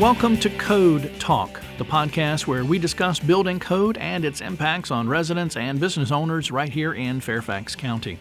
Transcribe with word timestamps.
Welcome 0.00 0.38
to 0.38 0.50
Code 0.50 1.12
Talk, 1.20 1.62
the 1.78 1.84
podcast 1.84 2.48
where 2.48 2.64
we 2.64 2.80
discuss 2.80 3.20
building 3.20 3.60
code 3.60 3.96
and 3.98 4.24
its 4.24 4.40
impacts 4.40 4.90
on 4.90 5.08
residents 5.08 5.56
and 5.56 5.78
business 5.78 6.10
owners 6.10 6.50
right 6.50 6.68
here 6.68 6.94
in 6.94 7.20
Fairfax 7.20 7.76
County. 7.76 8.18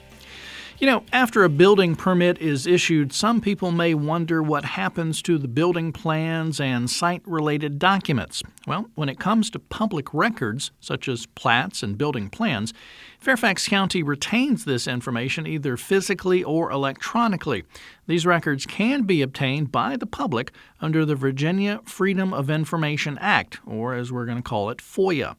You 0.79 0.87
know, 0.87 1.03
after 1.13 1.43
a 1.43 1.49
building 1.49 1.95
permit 1.95 2.39
is 2.39 2.65
issued, 2.65 3.13
some 3.13 3.41
people 3.41 3.71
may 3.71 3.93
wonder 3.93 4.41
what 4.41 4.65
happens 4.65 5.21
to 5.21 5.37
the 5.37 5.47
building 5.47 5.93
plans 5.93 6.59
and 6.59 6.89
site 6.89 7.21
related 7.25 7.77
documents. 7.77 8.41
Well, 8.65 8.89
when 8.95 9.07
it 9.07 9.19
comes 9.19 9.51
to 9.51 9.59
public 9.59 10.11
records, 10.13 10.71
such 10.79 11.07
as 11.07 11.27
plats 11.27 11.83
and 11.83 11.97
building 11.97 12.29
plans, 12.29 12.73
Fairfax 13.19 13.67
County 13.67 14.01
retains 14.01 14.65
this 14.65 14.87
information 14.87 15.45
either 15.45 15.77
physically 15.77 16.43
or 16.43 16.71
electronically. 16.71 17.63
These 18.07 18.25
records 18.25 18.65
can 18.65 19.03
be 19.03 19.21
obtained 19.21 19.71
by 19.71 19.95
the 19.95 20.07
public 20.07 20.51
under 20.81 21.05
the 21.05 21.15
Virginia 21.15 21.81
Freedom 21.85 22.33
of 22.33 22.49
Information 22.49 23.17
Act, 23.19 23.59
or 23.65 23.93
as 23.93 24.11
we're 24.11 24.25
going 24.25 24.37
to 24.37 24.43
call 24.43 24.69
it, 24.71 24.79
FOIA. 24.79 25.35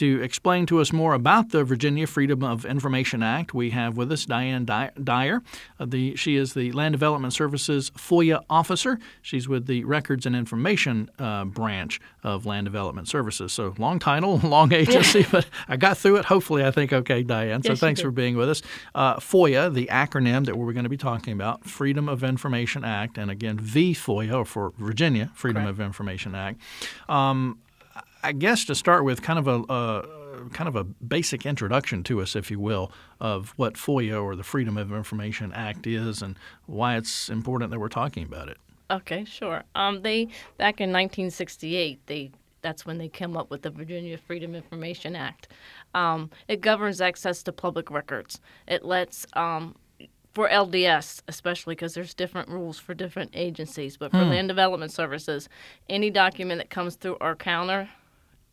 To 0.00 0.22
explain 0.22 0.64
to 0.64 0.80
us 0.80 0.94
more 0.94 1.12
about 1.12 1.50
the 1.50 1.62
Virginia 1.62 2.06
Freedom 2.06 2.42
of 2.42 2.64
Information 2.64 3.22
Act, 3.22 3.52
we 3.52 3.68
have 3.68 3.98
with 3.98 4.10
us 4.10 4.24
Dian 4.24 4.64
Dyer. 4.64 5.42
Uh, 5.78 5.84
the, 5.84 6.16
she 6.16 6.36
is 6.36 6.54
the 6.54 6.72
Land 6.72 6.92
Development 6.94 7.34
Services 7.34 7.90
FOIA 7.90 8.42
officer. 8.48 8.98
She's 9.20 9.46
with 9.46 9.66
the 9.66 9.84
Records 9.84 10.24
and 10.24 10.34
Information 10.34 11.10
uh, 11.18 11.44
branch 11.44 12.00
of 12.24 12.46
Land 12.46 12.64
Development 12.64 13.08
Services. 13.08 13.52
So 13.52 13.74
long 13.76 13.98
title, 13.98 14.38
long 14.42 14.72
agency, 14.72 15.26
but 15.30 15.44
I 15.68 15.76
got 15.76 15.98
through 15.98 16.16
it. 16.16 16.24
Hopefully, 16.24 16.64
I 16.64 16.70
think 16.70 16.94
okay, 16.94 17.22
Dian. 17.22 17.62
So 17.62 17.72
yes, 17.72 17.80
thanks 17.80 18.00
for 18.00 18.10
being 18.10 18.38
with 18.38 18.48
us. 18.48 18.62
Uh, 18.94 19.16
FOIA, 19.16 19.70
the 19.70 19.84
acronym 19.88 20.46
that 20.46 20.56
we're 20.56 20.72
going 20.72 20.84
to 20.84 20.88
be 20.88 20.96
talking 20.96 21.34
about, 21.34 21.66
Freedom 21.66 22.08
of 22.08 22.24
Information 22.24 22.86
Act, 22.86 23.18
and 23.18 23.30
again, 23.30 23.58
VFOIA, 23.58 24.46
for 24.46 24.72
Virginia 24.78 25.30
Freedom 25.34 25.64
Correct. 25.64 25.78
of 25.78 25.84
Information 25.84 26.34
Act. 26.34 26.58
Um, 27.06 27.58
I 28.22 28.32
guess 28.32 28.64
to 28.66 28.74
start 28.74 29.04
with, 29.04 29.22
kind 29.22 29.38
of 29.38 29.48
a, 29.48 29.72
a 29.72 30.20
kind 30.52 30.68
of 30.68 30.76
a 30.76 30.84
basic 30.84 31.44
introduction 31.44 32.02
to 32.04 32.20
us, 32.20 32.34
if 32.34 32.50
you 32.50 32.58
will, 32.58 32.92
of 33.20 33.50
what 33.56 33.74
FOIA 33.74 34.22
or 34.22 34.36
the 34.36 34.42
Freedom 34.42 34.76
of 34.76 34.92
Information 34.92 35.52
Act 35.52 35.86
is 35.86 36.22
and 36.22 36.36
why 36.66 36.96
it's 36.96 37.28
important 37.28 37.70
that 37.70 37.78
we're 37.78 37.88
talking 37.88 38.24
about 38.24 38.48
it. 38.48 38.58
Okay, 38.90 39.24
sure. 39.24 39.62
Um, 39.74 40.02
they 40.02 40.24
back 40.56 40.80
in 40.80 40.90
1968, 40.90 42.00
they 42.06 42.30
that's 42.62 42.84
when 42.84 42.98
they 42.98 43.08
came 43.08 43.38
up 43.38 43.50
with 43.50 43.62
the 43.62 43.70
Virginia 43.70 44.18
Freedom 44.18 44.54
Information 44.54 45.16
Act. 45.16 45.48
Um, 45.94 46.30
it 46.46 46.60
governs 46.60 47.00
access 47.00 47.42
to 47.44 47.52
public 47.52 47.90
records. 47.90 48.38
It 48.68 48.84
lets 48.84 49.26
um, 49.32 49.76
for 50.34 50.46
LDS, 50.48 51.22
especially 51.26 51.74
because 51.74 51.94
there's 51.94 52.12
different 52.12 52.50
rules 52.50 52.78
for 52.78 52.92
different 52.92 53.30
agencies, 53.32 53.96
but 53.96 54.10
for 54.10 54.22
hmm. 54.22 54.30
land 54.30 54.48
development 54.48 54.92
services, 54.92 55.48
any 55.88 56.10
document 56.10 56.58
that 56.58 56.68
comes 56.68 56.96
through 56.96 57.16
our 57.20 57.34
counter 57.34 57.88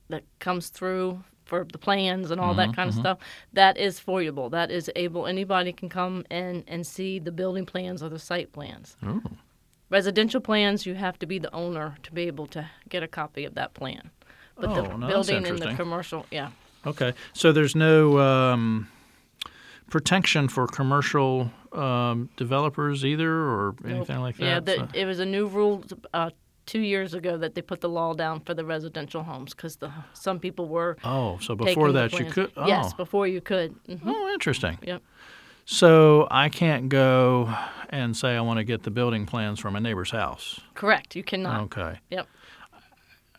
that 0.09 0.23
comes 0.39 0.69
through 0.69 1.23
for 1.45 1.65
the 1.71 1.77
plans 1.77 2.29
and 2.29 2.41
all 2.41 2.49
mm-hmm, 2.49 2.57
that 2.71 2.75
kind 2.75 2.89
mm-hmm. 2.89 2.99
of 2.99 3.03
stuff, 3.03 3.17
that 3.53 3.77
is 3.77 3.99
foiable. 3.99 4.51
That 4.51 4.69
is 4.69 4.91
able, 4.95 5.25
anybody 5.27 5.71
can 5.71 5.89
come 5.89 6.25
in 6.29 6.63
and 6.67 6.85
see 6.85 7.19
the 7.19 7.31
building 7.31 7.65
plans 7.65 8.03
or 8.03 8.09
the 8.09 8.19
site 8.19 8.51
plans. 8.51 8.97
Ooh. 9.05 9.21
Residential 9.89 10.41
plans, 10.41 10.85
you 10.85 10.95
have 10.95 11.17
to 11.19 11.25
be 11.25 11.39
the 11.39 11.53
owner 11.55 11.97
to 12.03 12.11
be 12.11 12.23
able 12.23 12.47
to 12.47 12.69
get 12.89 13.03
a 13.03 13.07
copy 13.07 13.45
of 13.45 13.55
that 13.55 13.73
plan. 13.73 14.11
But 14.55 14.71
oh, 14.71 14.73
the 14.75 14.97
no, 14.97 15.07
building 15.07 15.47
and 15.47 15.59
the 15.59 15.73
commercial, 15.75 16.25
yeah. 16.31 16.49
Okay. 16.85 17.13
So 17.33 17.51
there's 17.51 17.75
no 17.75 18.19
um, 18.19 18.89
protection 19.89 20.49
for 20.49 20.67
commercial 20.67 21.51
um, 21.71 22.29
developers 22.35 23.05
either 23.05 23.31
or 23.31 23.75
anything 23.85 24.15
nope. 24.17 24.23
like 24.23 24.37
that? 24.37 24.45
Yeah, 24.45 24.59
the, 24.59 24.75
so. 24.75 24.87
it 24.93 25.05
was 25.05 25.19
a 25.19 25.25
new 25.25 25.47
rule 25.47 25.83
uh, 26.13 26.31
two 26.67 26.81
years 26.81 27.15
ago 27.15 27.37
that 27.37 27.55
they 27.55 27.63
put 27.63 27.81
the 27.81 27.89
law 27.89 28.13
down 28.13 28.41
for 28.41 28.53
the 28.53 28.63
residential 28.63 29.23
homes 29.23 29.55
because 29.55 29.77
the 29.77 29.91
some 30.13 30.39
people 30.39 30.67
were. 30.67 30.97
Oh, 31.03 31.39
so 31.41 31.55
before 31.55 31.91
that 31.93 32.13
you 32.19 32.25
could. 32.25 32.51
Oh. 32.55 32.67
Yes, 32.67 32.93
before 32.93 33.25
you 33.25 33.41
could. 33.41 33.73
Mm-hmm. 33.85 34.07
Oh, 34.07 34.29
interesting. 34.31 34.77
Yep. 34.83 35.01
So 35.65 36.27
I 36.29 36.47
can't 36.49 36.87
go 36.87 37.53
and 37.89 38.15
say 38.15 38.35
I 38.35 38.41
want 38.41 38.59
to 38.59 38.63
get 38.63 38.83
the 38.83 38.91
building 38.91 39.25
plans 39.25 39.59
from 39.59 39.75
a 39.75 39.79
neighbor's 39.79 40.11
house. 40.11 40.59
Correct. 40.75 41.15
You 41.15 41.23
cannot. 41.23 41.61
Okay. 41.63 41.99
Yep. 42.11 42.27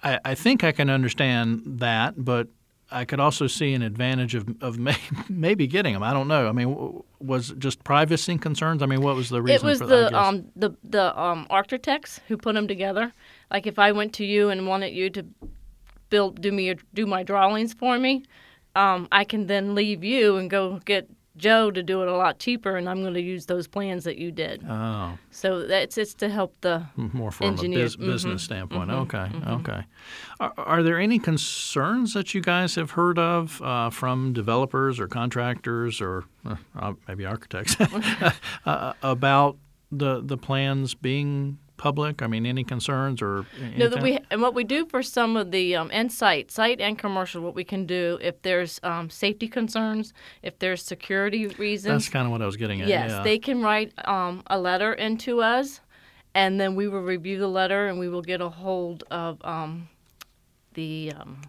I, 0.02 0.18
I 0.24 0.34
think 0.34 0.64
I 0.64 0.72
can 0.72 0.90
understand 0.90 1.62
that, 1.80 2.22
but 2.22 2.48
I 2.90 3.04
could 3.04 3.20
also 3.20 3.46
see 3.46 3.74
an 3.74 3.82
advantage 3.82 4.34
of 4.34 4.48
of 4.62 4.78
may, 4.78 4.96
maybe 5.28 5.66
getting 5.66 5.92
them. 5.92 6.02
I 6.02 6.12
don't 6.12 6.28
know. 6.28 6.48
I 6.48 6.52
mean, 6.52 7.02
was 7.20 7.50
it 7.50 7.58
just 7.58 7.84
privacy 7.84 8.38
concerns? 8.38 8.82
I 8.82 8.86
mean, 8.86 9.02
what 9.02 9.16
was 9.16 9.28
the 9.28 9.42
reason? 9.42 9.66
It 9.66 9.68
was 9.68 9.78
for 9.78 9.86
the 9.86 9.96
that, 10.10 10.14
um 10.14 10.46
the 10.56 10.70
the 10.82 11.18
um 11.20 11.46
architects 11.50 12.20
who 12.28 12.36
put 12.36 12.54
them 12.54 12.66
together. 12.66 13.12
Like 13.50 13.66
if 13.66 13.78
I 13.78 13.92
went 13.92 14.12
to 14.14 14.24
you 14.24 14.48
and 14.48 14.66
wanted 14.66 14.94
you 14.94 15.10
to 15.10 15.26
build 16.10 16.40
do 16.40 16.50
me 16.52 16.74
do 16.94 17.06
my 17.06 17.22
drawings 17.22 17.74
for 17.74 17.98
me, 17.98 18.24
um, 18.74 19.08
I 19.12 19.24
can 19.24 19.46
then 19.46 19.74
leave 19.74 20.02
you 20.04 20.36
and 20.36 20.48
go 20.48 20.80
get 20.84 21.08
Joe 21.38 21.70
to 21.70 21.82
do 21.82 22.02
it 22.02 22.08
a 22.08 22.16
lot 22.16 22.38
cheaper, 22.38 22.76
and 22.76 22.88
I'm 22.88 23.00
going 23.02 23.14
to 23.14 23.22
use 23.22 23.46
those 23.46 23.66
plans 23.66 24.04
that 24.04 24.18
you 24.18 24.30
did. 24.30 24.64
Oh. 24.68 25.16
So 25.30 25.66
that's 25.66 25.96
it's 25.96 26.14
to 26.14 26.28
help 26.28 26.54
the 26.60 26.86
more 26.96 27.30
from 27.30 27.46
engineers. 27.46 27.94
a 27.94 27.98
biz- 27.98 28.06
business 28.06 28.42
mm-hmm. 28.42 28.54
standpoint. 28.54 28.90
Mm-hmm. 28.90 29.16
Okay, 29.16 29.36
mm-hmm. 29.36 29.50
okay. 29.52 29.84
Are, 30.40 30.52
are, 30.56 30.82
there 30.82 30.98
any 30.98 31.18
concerns 31.18 32.14
that 32.14 32.34
you 32.34 32.40
guys 32.40 32.74
have 32.74 32.92
heard 32.92 33.18
of 33.18 33.62
uh, 33.62 33.90
from 33.90 34.32
developers 34.32 35.00
or 35.00 35.08
contractors 35.08 36.00
or 36.00 36.24
uh, 36.44 36.56
uh 36.78 36.92
maybe 37.06 37.24
architects 37.24 37.76
uh, 38.66 38.92
about 39.02 39.56
the 39.90 40.20
the 40.20 40.36
plans 40.36 40.94
being 40.94 41.58
public? 41.78 42.20
I 42.20 42.26
mean, 42.26 42.44
any 42.44 42.64
concerns 42.64 43.22
or 43.22 43.46
anything? 43.60 43.78
no? 43.78 43.88
That 43.88 44.02
we 44.02 44.18
and 44.30 44.42
what 44.42 44.54
we 44.54 44.64
do 44.64 44.84
for 44.86 45.02
some 45.02 45.36
of 45.36 45.50
the 45.50 45.76
um, 45.76 45.90
and 45.92 46.12
site, 46.12 46.50
site 46.50 46.80
and 46.80 46.98
commercial, 46.98 47.42
what 47.42 47.54
we 47.54 47.64
can 47.64 47.86
do 47.86 48.18
if 48.20 48.42
there's 48.42 48.80
um, 48.82 49.08
safety 49.08 49.48
concerns, 49.48 50.12
if 50.42 50.58
there's 50.58 50.82
security 50.82 51.46
reasons. 51.46 52.04
That's 52.04 52.12
kind 52.12 52.26
of 52.26 52.32
what 52.32 52.42
I 52.42 52.46
was 52.46 52.56
getting 52.56 52.82
at. 52.82 52.88
Yes, 52.88 53.10
yeah. 53.10 53.22
they 53.22 53.38
can 53.38 53.62
write 53.62 53.92
um, 54.06 54.42
a 54.48 54.58
letter 54.58 54.92
into 54.92 55.40
us, 55.40 55.80
and 56.34 56.60
then 56.60 56.74
we 56.74 56.88
will 56.88 57.02
review 57.02 57.38
the 57.38 57.48
letter 57.48 57.88
and 57.88 57.98
we 57.98 58.08
will 58.08 58.22
get 58.22 58.40
a 58.40 58.48
hold 58.48 59.04
of 59.10 59.38
um, 59.44 59.88
the. 60.74 61.12
Um, 61.18 61.40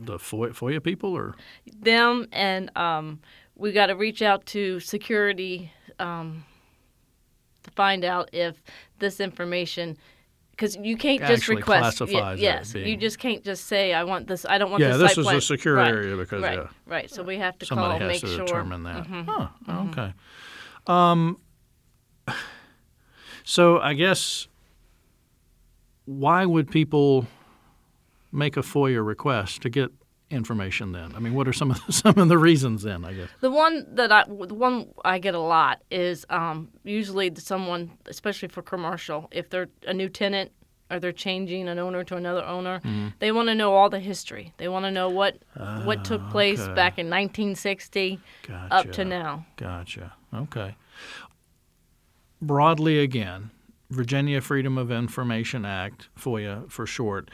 the 0.00 0.18
FOIA 0.18 0.82
people, 0.82 1.12
or 1.12 1.34
them, 1.80 2.26
and 2.32 2.74
um, 2.76 3.20
we 3.54 3.72
got 3.72 3.86
to 3.86 3.94
reach 3.94 4.22
out 4.22 4.46
to 4.46 4.80
security 4.80 5.70
um, 5.98 6.44
find 7.70 8.04
out 8.04 8.30
if 8.32 8.62
this 8.98 9.20
information 9.20 9.96
because 10.50 10.76
you 10.76 10.96
can't 10.96 11.20
just 11.20 11.48
request. 11.48 11.98
Classifies 11.98 12.40
yes, 12.40 12.72
being, 12.72 12.88
you 12.88 12.96
just 12.96 13.18
can't 13.18 13.44
just 13.44 13.66
say 13.66 13.92
I 13.92 14.04
want 14.04 14.26
this. 14.26 14.46
I 14.46 14.58
don't 14.58 14.70
want 14.70 14.82
yeah, 14.82 14.96
this. 14.96 15.10
this 15.10 15.18
is 15.18 15.24
plan. 15.24 15.36
a 15.36 15.40
secure 15.40 15.74
right. 15.74 15.88
area 15.88 16.16
because 16.16 16.42
right, 16.42 16.58
yeah, 16.58 16.68
right. 16.86 17.10
So 17.10 17.22
we 17.22 17.36
have 17.38 17.58
to 17.58 17.66
somebody 17.66 17.98
call, 17.98 18.08
has 18.08 18.08
make 18.08 18.20
to 18.22 18.36
sure. 18.36 18.46
determine 18.46 18.82
that. 18.84 19.04
Mm-hmm. 19.04 19.30
Huh, 19.30 19.48
mm-hmm. 19.68 19.88
okay. 19.90 20.14
Um, 20.86 21.38
so 23.44 23.78
I 23.78 23.94
guess 23.94 24.48
why 26.06 26.46
would 26.46 26.70
people 26.70 27.26
make 28.32 28.56
a 28.56 28.62
FOIA 28.62 29.04
request 29.04 29.62
to 29.62 29.68
get 29.68 29.90
information 30.30 30.92
then? 30.92 31.14
I 31.14 31.18
mean, 31.18 31.34
what 31.34 31.46
are 31.48 31.52
some 31.52 31.70
of 31.70 31.84
the, 31.86 31.92
some 32.04 32.18
of 32.18 32.28
the 32.28 32.38
reasons 32.38 32.82
then? 32.82 33.04
I 33.04 33.12
guess 33.12 33.28
the 33.40 33.50
one 33.50 33.86
that 33.94 34.12
I 34.12 34.24
the 34.24 34.54
one 34.54 34.88
I 35.04 35.18
get 35.18 35.34
a 35.34 35.40
lot 35.40 35.82
is 35.90 36.24
um, 36.30 36.68
usually 36.84 37.32
someone, 37.36 37.92
especially 38.06 38.48
for 38.48 38.62
commercial, 38.62 39.28
if 39.30 39.48
they're 39.50 39.68
a 39.86 39.94
new 39.94 40.08
tenant 40.08 40.52
or 40.90 41.00
they're 41.00 41.12
changing 41.12 41.68
an 41.68 41.78
owner 41.78 42.04
to 42.04 42.16
another 42.16 42.44
owner, 42.44 42.78
mm-hmm. 42.78 43.08
they 43.18 43.32
want 43.32 43.48
to 43.48 43.54
know 43.54 43.74
all 43.74 43.90
the 43.90 44.00
history. 44.00 44.52
They 44.56 44.68
want 44.68 44.84
to 44.84 44.90
know 44.90 45.08
what 45.08 45.38
uh, 45.56 45.82
what 45.82 46.04
took 46.04 46.22
ah, 46.22 46.30
place 46.30 46.60
okay. 46.60 46.74
back 46.74 46.98
in 46.98 47.06
1960 47.06 48.20
gotcha. 48.46 48.74
up 48.74 48.92
to 48.92 49.04
now. 49.04 49.46
Gotcha. 49.56 50.14
Okay. 50.34 50.76
Broadly 52.40 52.98
again, 52.98 53.50
Virginia 53.90 54.40
Freedom 54.40 54.76
of 54.76 54.90
Information 54.90 55.64
Act, 55.64 56.08
FOIA 56.18 56.70
for 56.70 56.86
short, 56.86 57.30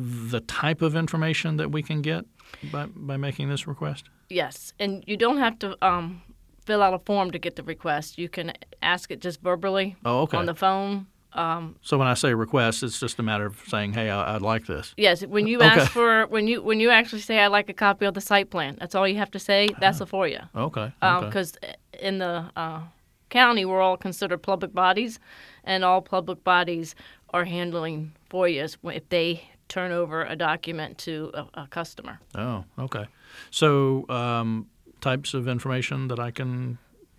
the 0.00 0.40
type 0.40 0.82
of 0.82 0.96
information 0.96 1.56
that 1.56 1.70
we 1.70 1.82
can 1.82 2.02
get 2.02 2.24
by, 2.72 2.86
by 2.86 3.16
making 3.16 3.48
this 3.48 3.66
request? 3.66 4.08
Yes, 4.28 4.72
and 4.78 5.04
you 5.06 5.16
don't 5.16 5.38
have 5.38 5.58
to 5.60 5.76
um, 5.84 6.22
fill 6.64 6.82
out 6.82 6.94
a 6.94 6.98
form 7.00 7.30
to 7.32 7.38
get 7.38 7.56
the 7.56 7.62
request. 7.62 8.18
You 8.18 8.28
can 8.28 8.52
ask 8.82 9.10
it 9.10 9.20
just 9.20 9.40
verbally 9.40 9.96
oh, 10.04 10.20
okay. 10.22 10.38
on 10.38 10.46
the 10.46 10.54
phone. 10.54 11.06
Um, 11.32 11.76
so 11.80 11.96
when 11.96 12.08
I 12.08 12.14
say 12.14 12.34
request, 12.34 12.82
it's 12.82 12.98
just 12.98 13.18
a 13.18 13.22
matter 13.22 13.46
of 13.46 13.60
saying, 13.68 13.92
"Hey, 13.92 14.10
I, 14.10 14.32
would 14.32 14.42
like 14.42 14.66
this." 14.66 14.94
Yes, 14.96 15.24
when 15.24 15.46
you 15.46 15.58
okay. 15.58 15.66
ask 15.66 15.92
for 15.92 16.26
when 16.26 16.48
you 16.48 16.60
when 16.62 16.80
you 16.80 16.90
actually 16.90 17.22
say, 17.22 17.38
"I'd 17.38 17.48
like 17.48 17.68
a 17.68 17.74
copy 17.74 18.04
of 18.06 18.14
the 18.14 18.20
site 18.20 18.50
plan," 18.50 18.76
that's 18.80 18.94
all 18.94 19.06
you 19.06 19.18
have 19.18 19.30
to 19.32 19.38
say. 19.38 19.68
That's 19.80 20.00
a 20.00 20.06
FOIA. 20.06 20.48
Okay. 20.56 20.92
Because 21.00 21.56
um, 21.62 21.70
in 22.00 22.18
the 22.18 22.50
uh, 22.56 22.80
county, 23.28 23.64
we're 23.64 23.80
all 23.80 23.96
considered 23.96 24.38
public 24.38 24.72
bodies, 24.72 25.20
and 25.62 25.84
all 25.84 26.02
public 26.02 26.42
bodies 26.42 26.96
are 27.32 27.44
handling 27.44 28.12
FOIAs 28.30 28.76
if 28.92 29.08
they 29.08 29.48
turn 29.70 29.92
over 29.92 30.24
a 30.24 30.36
document 30.36 30.98
to 30.98 31.30
a, 31.32 31.62
a 31.62 31.66
customer. 31.68 32.20
Oh, 32.34 32.64
okay. 32.78 33.06
So, 33.50 34.04
um, 34.10 34.66
types 35.00 35.32
of 35.32 35.48
information 35.48 36.08
that 36.08 36.18
I 36.18 36.30
can 36.30 36.76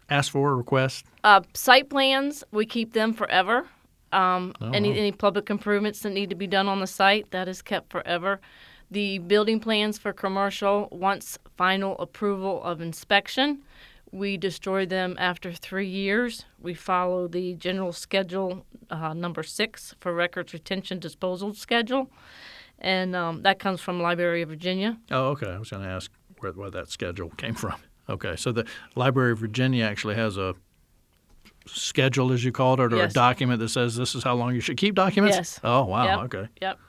ask 0.10 0.32
for, 0.32 0.50
or 0.50 0.58
request? 0.58 1.06
Uh, 1.24 1.42
site 1.56 1.90
plans, 1.90 2.44
we 2.52 2.66
keep 2.68 2.94
them 2.94 3.14
forever. 3.14 3.66
Um, 4.12 4.54
Oh, 4.62 4.72
any 4.72 4.90
wow. 4.90 4.96
any 4.98 5.12
public 5.14 5.50
improvements 5.50 6.02
that 6.02 6.12
need 6.12 6.30
to 6.30 6.36
be 6.36 6.46
done 6.48 6.68
on 6.68 6.82
the 6.82 6.88
site 6.88 7.32
that 7.32 7.48
is 7.48 7.62
kept 7.62 7.90
forever. 7.90 8.40
The 8.92 9.20
building 9.20 9.62
plans 9.62 9.98
for 9.98 10.12
commercial, 10.12 10.90
once 10.92 11.40
final 11.56 11.98
approval 11.98 12.62
of 12.62 12.82
inspection, 12.82 13.62
we 14.12 14.38
destroy 14.38 14.86
them 14.86 15.16
after 15.20 15.52
three 15.54 15.88
years. 15.88 16.46
We 16.60 16.74
follow 16.74 17.28
the 17.28 17.56
general 17.56 17.94
schedule 17.94 18.66
uh, 18.90 19.14
number 19.14 19.44
six 19.44 19.96
for 20.00 20.14
records 20.14 20.54
retention 20.54 21.00
disposal 21.00 21.54
schedule, 21.54 22.10
and 22.80 23.16
um, 23.16 23.44
that 23.44 23.60
comes 23.60 23.80
from 23.82 24.02
Library 24.02 24.42
of 24.42 24.50
Virginia. 24.50 24.98
Oh, 25.10 25.30
okay. 25.30 25.50
I 25.50 25.58
was 25.58 25.70
going 25.70 25.84
to 25.84 25.90
ask 25.90 26.12
where, 26.40 26.52
where 26.52 26.72
that 26.72 26.90
schedule 26.90 27.30
came 27.38 27.54
from. 27.56 27.76
Okay, 28.10 28.36
so 28.36 28.52
the 28.52 28.66
Library 28.96 29.32
of 29.32 29.40
Virginia 29.40 29.86
actually 29.86 30.16
has 30.16 30.38
a 30.38 30.56
schedule, 31.68 32.34
as 32.34 32.44
you 32.44 32.52
called 32.52 32.80
it, 32.80 32.92
or 32.92 32.98
Yes. 32.98 33.12
a 33.12 33.14
document 33.14 33.60
that 33.60 33.70
says 33.70 33.96
this 33.96 34.16
is 34.16 34.24
how 34.24 34.34
long 34.36 34.54
you 34.54 34.60
should 34.60 34.78
keep 34.78 34.96
documents. 34.96 35.38
Yes. 35.38 35.60
Oh, 35.64 35.86
wow. 35.86 36.04
Yep. 36.06 36.20
Okay. 36.26 36.48
Yep. 36.62 36.80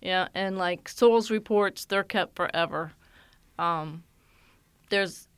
Yeah, 0.00 0.28
and 0.34 0.58
like 0.58 0.88
soils 0.88 1.30
reports, 1.30 1.84
they're 1.84 2.02
kept 2.02 2.34
forever. 2.34 2.92
Um, 3.58 4.02
there's 4.90 5.28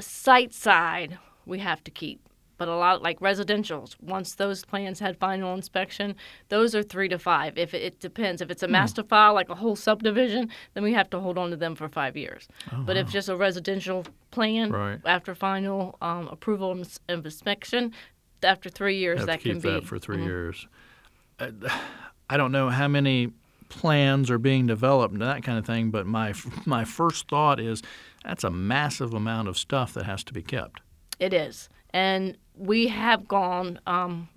site 0.00 0.52
side 0.54 1.18
we 1.46 1.58
have 1.60 1.82
to 1.84 1.90
keep, 1.90 2.20
but 2.58 2.68
a 2.68 2.74
lot 2.76 3.02
like 3.02 3.18
residentials. 3.20 3.96
Once 4.00 4.34
those 4.34 4.64
plans 4.64 4.98
had 5.00 5.16
final 5.16 5.54
inspection, 5.54 6.14
those 6.48 6.74
are 6.74 6.82
three 6.82 7.08
to 7.08 7.18
five. 7.18 7.56
If 7.56 7.72
it, 7.74 7.82
it 7.82 8.00
depends, 8.00 8.40
if 8.42 8.50
it's 8.50 8.62
a 8.62 8.68
master 8.68 9.02
file 9.02 9.34
like 9.34 9.48
a 9.48 9.54
whole 9.54 9.76
subdivision, 9.76 10.50
then 10.74 10.82
we 10.82 10.92
have 10.92 11.08
to 11.10 11.20
hold 11.20 11.38
on 11.38 11.50
to 11.50 11.56
them 11.56 11.74
for 11.74 11.88
five 11.88 12.16
years. 12.16 12.48
but 12.84 12.96
if 12.96 13.08
just 13.08 13.28
a 13.28 13.36
residential 13.36 14.04
plan 14.30 14.70
Right. 14.72 15.00
after 15.04 15.34
final 15.34 15.96
um, 16.02 16.28
approval 16.28 16.70
and 16.72 16.88
inspection, 17.08 17.92
after 18.42 18.68
three 18.68 18.98
years 18.98 19.18
have 19.20 19.26
that 19.26 19.40
to 19.40 19.42
keep 19.44 19.52
can 19.54 19.60
be 19.60 19.70
that 19.80 19.84
for 19.86 19.98
3 19.98 20.22
years. 20.22 20.68
Uh, 21.40 21.50
I 22.30 22.36
don't 22.36 22.52
know 22.52 22.68
how 22.68 22.88
many 22.88 23.32
plans 23.70 24.30
are 24.30 24.38
being 24.38 24.66
developed 24.66 25.12
and 25.12 25.22
that 25.22 25.42
kind 25.42 25.58
of 25.58 25.64
thing, 25.66 25.90
but 25.90 26.06
my 26.06 26.34
my 26.66 26.84
first 26.84 27.28
thought 27.28 27.58
is 27.58 27.82
that's 28.24 28.44
a 28.44 28.50
massive 28.50 29.14
amount 29.14 29.48
of 29.48 29.56
stuff 29.56 29.94
that 29.94 30.04
has 30.04 30.24
to 30.24 30.32
be 30.32 30.42
kept. 30.42 30.80
It 31.18 31.32
is. 31.32 31.68
And 31.90 32.36
we 32.54 32.88
have 32.88 33.26
gone, 33.26 33.80
um, 33.86 34.28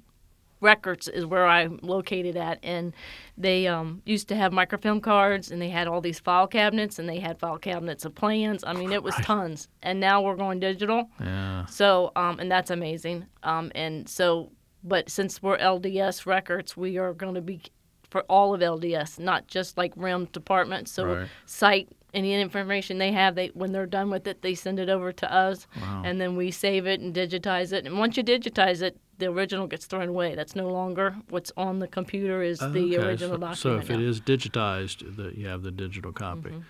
Records 0.62 1.08
is 1.08 1.26
where 1.26 1.48
I'm 1.48 1.80
located 1.82 2.38
at, 2.38 2.60
and 2.62 2.94
they 3.36 3.68
um, 3.68 4.04
used 4.06 4.28
to 4.28 4.36
have 4.36 4.54
microfilm 4.54 5.02
cards, 5.02 5.50
and 5.50 5.60
they 5.60 5.70
had 5.70 5.88
all 5.88 6.02
these 6.02 6.20
file 6.20 6.46
cabinets, 6.46 7.00
and 7.00 7.10
they 7.10 7.20
had 7.20 7.40
file 7.40 7.58
cabinets 7.58 8.06
of 8.06 8.14
plans. 8.14 8.64
I 8.64 8.74
mean, 8.74 8.92
it 8.92 9.02
was 9.02 9.16
tons. 9.24 9.68
And 9.82 10.00
now 10.00 10.22
we're 10.22 10.36
going 10.36 10.60
digital. 10.60 11.10
Yeah. 11.20 11.66
So, 11.66 12.12
um, 12.16 12.40
and 12.40 12.52
that's 12.52 12.70
amazing. 12.70 13.26
Um, 13.42 13.72
and 13.74 14.08
so, 14.08 14.52
but 14.84 15.10
since 15.10 15.42
we're 15.42 15.58
LDS 15.58 16.28
records, 16.28 16.78
we 16.78 17.00
are 17.00 17.14
going 17.14 17.34
to 17.34 17.42
be 17.42 17.64
for 18.12 18.22
all 18.30 18.54
of 18.54 18.62
LDS, 18.62 19.18
not 19.20 19.48
just 19.48 19.78
like 19.78 19.94
RIM 19.96 20.26
department. 20.26 20.88
So, 20.88 21.06
Right. 21.06 21.28
site 21.46 21.88
any 22.14 22.34
information 22.34 22.98
they 22.98 23.14
have, 23.14 23.36
they 23.36 23.48
when 23.54 23.72
they're 23.72 23.86
done 23.86 24.10
with 24.10 24.28
it, 24.28 24.42
they 24.42 24.54
send 24.54 24.80
it 24.80 24.90
over 24.90 25.14
to 25.14 25.34
us, 25.34 25.66
and 26.04 26.20
then 26.20 26.36
we 26.36 26.52
save 26.52 26.86
it 26.86 27.00
and 27.00 27.16
digitize 27.16 27.72
it. 27.72 27.86
And 27.86 27.98
once 27.98 28.18
you 28.18 28.24
digitize 28.24 28.82
it, 28.82 28.98
the 29.18 29.28
original 29.28 29.66
gets 29.66 29.86
thrown 29.86 30.10
away. 30.10 30.36
That's 30.36 30.54
no 30.56 30.68
longer 30.68 31.16
what's 31.30 31.54
on 31.56 31.80
the 31.80 31.88
computer 31.88 32.42
is 32.44 32.60
the 32.60 32.98
original 32.98 33.36
so, 33.36 33.38
document. 33.38 33.58
So 33.58 33.76
if 33.78 33.90
it 33.90 33.98
now. 33.98 34.04
is 34.04 34.20
digitized, 34.20 35.16
that 35.16 35.38
you 35.38 35.48
have 35.48 35.64
the 35.64 35.72
digital 35.72 36.12
copy. 36.12 36.50
Mm-hmm, 36.50 36.62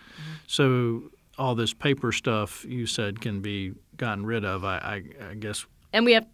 So 0.45 1.09
all 1.39 1.55
this 1.55 1.73
paper 1.73 2.11
stuff 2.11 2.63
you 2.65 2.85
said 2.85 3.19
can 3.21 3.41
be 3.41 3.73
gotten 3.97 4.25
rid 4.25 4.45
of. 4.45 4.63
I, 4.63 4.77
I, 4.77 5.29
I 5.31 5.33
guess. 5.35 5.65
And 5.93 6.05
we 6.05 6.13
have, 6.13 6.27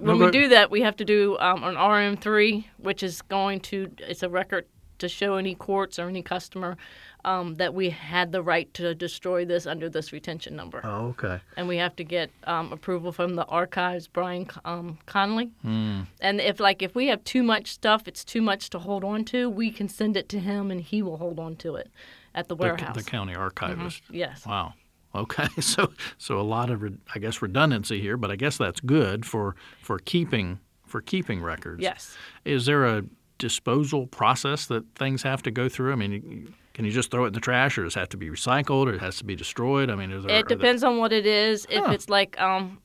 when 0.00 0.18
No, 0.18 0.26
we 0.26 0.30
do 0.30 0.48
that, 0.48 0.70
we 0.70 0.80
have 0.82 0.96
to 0.96 1.04
do 1.04 1.36
um, 1.38 1.62
an 1.64 1.74
RM3, 1.74 2.64
which 2.78 3.02
is 3.02 3.22
going 3.22 3.60
to, 3.60 3.90
it's 3.98 4.22
a 4.22 4.28
record 4.28 4.66
to 4.98 5.08
show 5.08 5.36
any 5.36 5.54
courts 5.54 5.98
or 5.98 6.08
any 6.08 6.22
customer 6.22 6.76
um, 7.24 7.54
that 7.56 7.72
we 7.74 7.88
had 7.90 8.32
the 8.32 8.42
right 8.42 8.72
to 8.74 8.94
destroy 8.94 9.44
this 9.46 9.66
under 9.66 9.88
this 9.88 10.12
retention 10.12 10.54
number. 10.56 10.80
Oh, 10.84 11.08
okay. 11.08 11.40
And 11.56 11.68
we 11.68 11.76
have 11.78 11.96
to 11.96 12.04
get 12.04 12.30
um, 12.44 12.72
approval 12.72 13.10
from 13.12 13.34
the 13.34 13.44
archives, 13.46 14.08
Brian 14.08 14.46
um, 14.64 14.98
Conley. 15.06 15.50
Hmm. 15.62 16.02
And 16.20 16.40
if 16.40 16.60
like 16.60 16.82
if 16.82 16.94
we 16.94 17.06
have 17.08 17.24
too 17.24 17.42
much 17.42 17.72
stuff, 17.72 18.06
it's 18.08 18.24
too 18.24 18.42
much 18.42 18.68
to 18.70 18.78
hold 18.78 19.04
on 19.04 19.24
to, 19.26 19.48
we 19.48 19.70
can 19.70 19.88
send 19.88 20.16
it 20.18 20.28
to 20.30 20.38
him 20.38 20.70
and 20.70 20.80
he 20.82 21.02
will 21.02 21.16
hold 21.18 21.38
on 21.38 21.56
to 21.56 21.76
it 21.76 21.88
at 22.34 22.48
the 22.48 22.54
The, 22.56 22.62
warehouse. 22.62 22.94
the 22.96 23.02
county 23.02 23.34
archivist. 23.34 24.02
yes. 24.10 24.44
Wow. 24.46 24.74
Okay. 25.14 25.46
So 25.60 25.92
so 26.18 26.38
a 26.40 26.42
lot 26.42 26.70
of 26.70 26.82
re- 26.82 26.98
I 27.14 27.18
guess 27.18 27.42
redundancy 27.42 28.00
here, 28.00 28.16
but 28.16 28.30
I 28.30 28.36
guess 28.36 28.56
that's 28.56 28.80
good 28.80 29.26
for 29.26 29.56
for 29.82 29.98
keeping 29.98 30.60
for 30.86 31.00
keeping 31.00 31.42
records. 31.42 31.82
Yes. 31.82 32.16
Is 32.44 32.66
there 32.66 32.84
a 32.84 33.04
disposal 33.38 34.06
process 34.06 34.66
that 34.66 34.84
things 34.94 35.22
have 35.22 35.42
to 35.42 35.50
go 35.50 35.68
through? 35.68 35.92
I 35.92 35.96
mean, 35.96 36.52
can 36.74 36.84
you 36.84 36.90
just 36.90 37.10
throw 37.10 37.24
it 37.24 37.28
in 37.28 37.32
the 37.32 37.40
trash, 37.40 37.78
or 37.78 37.84
does 37.84 37.96
it 37.96 37.98
have 37.98 38.08
to 38.10 38.16
be 38.16 38.28
recycled, 38.28 38.86
or 38.86 38.94
it 38.94 39.00
has 39.00 39.16
to 39.18 39.24
be 39.24 39.34
destroyed? 39.36 39.90
I 39.90 39.94
mean, 39.96 40.10
is 40.10 40.24
there? 40.24 40.38
It 40.38 40.48
there- 40.48 40.56
depends 40.56 40.84
on 40.84 40.98
what 40.98 41.12
it 41.12 41.26
is. 41.26 41.66
If 41.70 41.86
it's 41.90 42.08
like 42.08 42.40
um, 42.40 42.78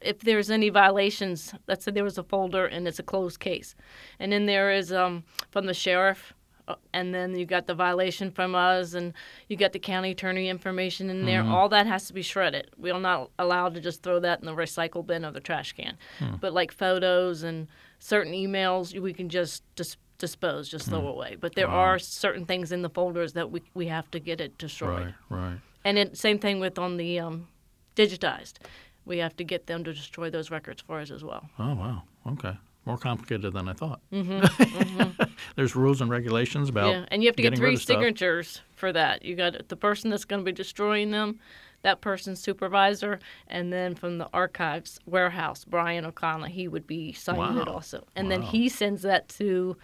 if 0.00 0.20
there's 0.20 0.50
any 0.50 0.68
violations, 0.68 1.54
let's 1.68 1.84
say 1.84 1.90
there 1.92 2.04
was 2.04 2.18
a 2.18 2.24
folder 2.24 2.66
and 2.66 2.86
it's 2.88 2.98
a 2.98 3.02
closed 3.02 3.40
case, 3.40 3.74
and 4.18 4.32
then 4.32 4.46
there 4.46 4.70
is 4.72 4.92
um 4.92 5.24
from 5.50 5.66
the 5.66 5.74
sheriff, 5.74 6.32
and 6.92 7.14
then 7.14 7.36
you 7.36 7.44
got 7.44 7.66
the 7.66 7.74
violation 7.74 8.30
from 8.30 8.54
us, 8.54 8.94
and 8.94 9.12
you 9.48 9.56
got 9.56 9.72
the 9.72 9.78
county 9.78 10.12
attorney 10.12 10.48
information 10.48 11.10
in 11.10 11.24
there. 11.24 11.42
Mm-hmm. 11.42 11.52
All 11.52 11.68
that 11.70 11.86
has 11.86 12.06
to 12.06 12.12
be 12.12 12.22
shredded. 12.22 12.70
We 12.76 12.90
are 12.90 13.00
not 13.00 13.30
allowed 13.38 13.74
to 13.74 13.80
just 13.80 14.02
throw 14.02 14.20
that 14.20 14.40
in 14.40 14.46
the 14.46 14.54
recycle 14.54 15.06
bin 15.06 15.24
or 15.24 15.30
the 15.30 15.40
trash 15.40 15.72
can. 15.72 15.96
Hmm. 16.18 16.36
But 16.40 16.52
like 16.52 16.72
photos 16.72 17.42
and 17.42 17.68
certain 17.98 18.32
emails, 18.32 18.98
we 18.98 19.12
can 19.12 19.28
just 19.28 19.62
dis- 19.76 19.96
dispose, 20.18 20.68
just 20.68 20.88
throw 20.88 21.00
hmm. 21.00 21.06
away. 21.06 21.36
But 21.38 21.54
there 21.54 21.68
are 21.68 21.98
certain 21.98 22.46
things 22.46 22.72
in 22.72 22.82
the 22.82 22.90
folders 22.90 23.32
that 23.34 23.50
we 23.50 23.62
we 23.74 23.86
have 23.86 24.10
to 24.12 24.20
get 24.20 24.40
it 24.40 24.58
destroyed. 24.58 25.14
Right. 25.30 25.40
Right. 25.40 25.58
And 25.84 25.98
it, 25.98 26.16
same 26.16 26.38
thing 26.38 26.60
with 26.60 26.78
on 26.78 26.96
the 26.96 27.18
um, 27.18 27.48
digitized. 27.96 28.54
We 29.04 29.18
have 29.18 29.36
to 29.36 29.44
get 29.44 29.66
them 29.66 29.82
to 29.84 29.92
destroy 29.92 30.30
those 30.30 30.50
records 30.50 30.80
for 30.80 31.00
us 31.00 31.10
as 31.10 31.24
well. 31.24 31.48
Oh 31.58 31.74
wow. 31.74 32.02
Okay. 32.26 32.56
More 32.84 32.98
complicated 32.98 33.52
than 33.52 33.68
I 33.68 33.72
thought. 33.74 34.00
Mm-hmm. 34.12 35.32
There's 35.56 35.76
rules 35.76 36.00
and 36.00 36.10
regulations 36.10 36.68
about. 36.68 36.90
yeah, 36.90 37.04
and 37.08 37.22
you 37.22 37.28
have 37.28 37.36
to 37.36 37.42
get 37.42 37.56
three 37.56 37.74
of 37.74 37.82
stuff. 37.82 37.96
signatures 37.96 38.60
for 38.74 38.92
that. 38.92 39.24
You 39.24 39.34
got 39.36 39.68
the 39.68 39.76
person 39.76 40.10
that's 40.10 40.24
going 40.24 40.40
to 40.40 40.44
be 40.44 40.52
destroying 40.52 41.10
them, 41.10 41.38
that 41.82 42.00
person's 42.00 42.40
supervisor, 42.40 43.18
and 43.48 43.72
then 43.72 43.94
from 43.94 44.18
the 44.18 44.28
archives 44.32 44.98
warehouse, 45.06 45.64
Brian 45.64 46.04
O'Connell, 46.06 46.46
he 46.48 46.68
would 46.68 46.86
be 46.86 47.12
signing 47.12 47.58
it 47.58 47.68
also. 47.68 48.04
And 48.16 48.30
then 48.30 48.42
he 48.42 48.68
sends 48.68 49.02
that 49.02 49.28
to 49.30 49.76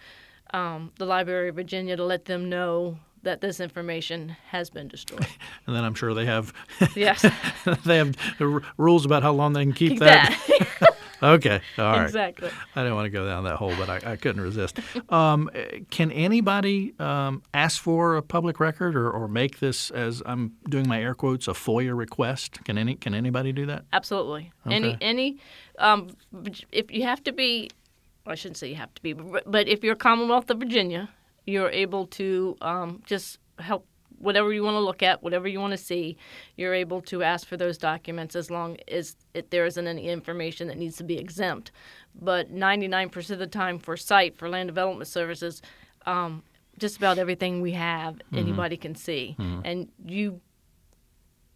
um, 0.53 0.91
the 0.97 1.05
Library 1.05 1.49
of 1.49 1.55
Virginia 1.55 1.95
to 1.95 2.03
let 2.03 2.25
them 2.25 2.49
know 2.49 2.97
that 3.23 3.41
this 3.41 3.59
information 3.59 4.35
has 4.47 4.69
been 4.69 4.87
destroyed. 4.87 5.27
And 5.67 5.75
then 5.75 5.83
I'm 5.83 5.93
sure 5.93 6.13
they 6.15 6.25
have 6.25 6.51
yes, 6.95 7.21
they 7.85 7.97
have 7.97 8.15
the 8.39 8.49
r- 8.53 8.61
rules 8.77 9.05
about 9.05 9.21
how 9.21 9.33
long 9.33 9.53
they 9.53 9.63
can 9.63 9.73
keep, 9.73 9.91
keep 9.91 9.99
that. 9.99 10.35
that. 10.79 10.95
Okay. 11.21 11.61
All 11.77 11.85
right. 11.85 12.03
exactly. 12.03 12.49
I 12.75 12.81
didn't 12.81 12.95
want 12.95 13.05
to 13.05 13.09
go 13.09 13.25
down 13.25 13.43
that 13.43 13.55
hole, 13.55 13.73
but 13.77 13.89
I, 13.89 14.13
I 14.13 14.15
couldn't 14.15 14.41
resist. 14.41 14.79
Um, 15.09 15.49
eh, 15.55 15.79
can 15.89 16.11
anybody 16.11 16.93
um, 16.99 17.41
ask 17.53 17.81
for 17.81 18.15
a 18.17 18.21
public 18.21 18.59
record 18.59 18.95
or, 18.95 19.09
or 19.09 19.27
make 19.27 19.59
this, 19.59 19.89
as 19.91 20.21
I'm 20.25 20.53
doing 20.69 20.87
my 20.87 21.01
air 21.01 21.15
quotes, 21.15 21.47
a 21.47 21.51
FOIA 21.51 21.97
request? 21.97 22.63
Can 22.63 22.77
any 22.77 22.95
can 22.95 23.15
anybody 23.15 23.51
do 23.51 23.65
that? 23.67 23.85
Absolutely. 23.91 24.51
Any 24.69 24.89
Okay. 24.89 24.97
any 25.01 25.37
um, 25.79 26.09
if 26.71 26.91
you 26.91 27.03
have 27.03 27.23
to 27.23 27.31
be, 27.31 27.69
I 28.27 28.35
shouldn't 28.35 28.57
say 28.57 28.67
you 28.67 28.75
have 28.75 28.93
to 28.93 29.01
be, 29.01 29.13
but, 29.13 29.49
but 29.49 29.67
if 29.67 29.83
you're 29.83 29.95
Commonwealth 29.95 30.49
of 30.51 30.59
Virginia, 30.59 31.09
you're 31.47 31.69
able 31.71 32.05
to 32.07 32.55
um, 32.61 33.01
just 33.05 33.39
help 33.57 33.87
whatever 34.19 34.53
you 34.53 34.63
want 34.63 34.75
to 34.75 34.79
look 34.79 35.01
at, 35.01 35.23
whatever 35.23 35.47
you 35.47 35.59
want 35.59 35.71
to 35.71 35.77
see. 35.77 36.17
You're 36.55 36.73
able 36.73 37.01
to 37.03 37.23
ask 37.23 37.47
for 37.47 37.57
those 37.57 37.77
documents 37.77 38.35
as 38.35 38.51
long 38.51 38.77
as 38.87 39.15
it, 39.33 39.49
there 39.51 39.65
isn't 39.65 39.87
any 39.87 40.09
information 40.09 40.67
that 40.67 40.77
needs 40.77 40.97
to 40.97 41.03
be 41.03 41.17
exempt. 41.17 41.71
But 42.13 42.53
99% 42.53 43.29
of 43.31 43.39
the 43.39 43.47
time 43.47 43.79
for 43.79 43.97
site 43.97 44.37
for 44.37 44.49
land 44.49 44.67
development 44.67 45.07
services. 45.07 45.61
Um, 46.05 46.43
just 46.77 46.97
about 46.97 47.17
everything 47.17 47.61
we 47.61 47.73
have, 47.73 48.21
anybody 48.33 48.77
can 48.77 48.95
see, 48.95 49.35
and 49.65 49.89
you 50.05 50.39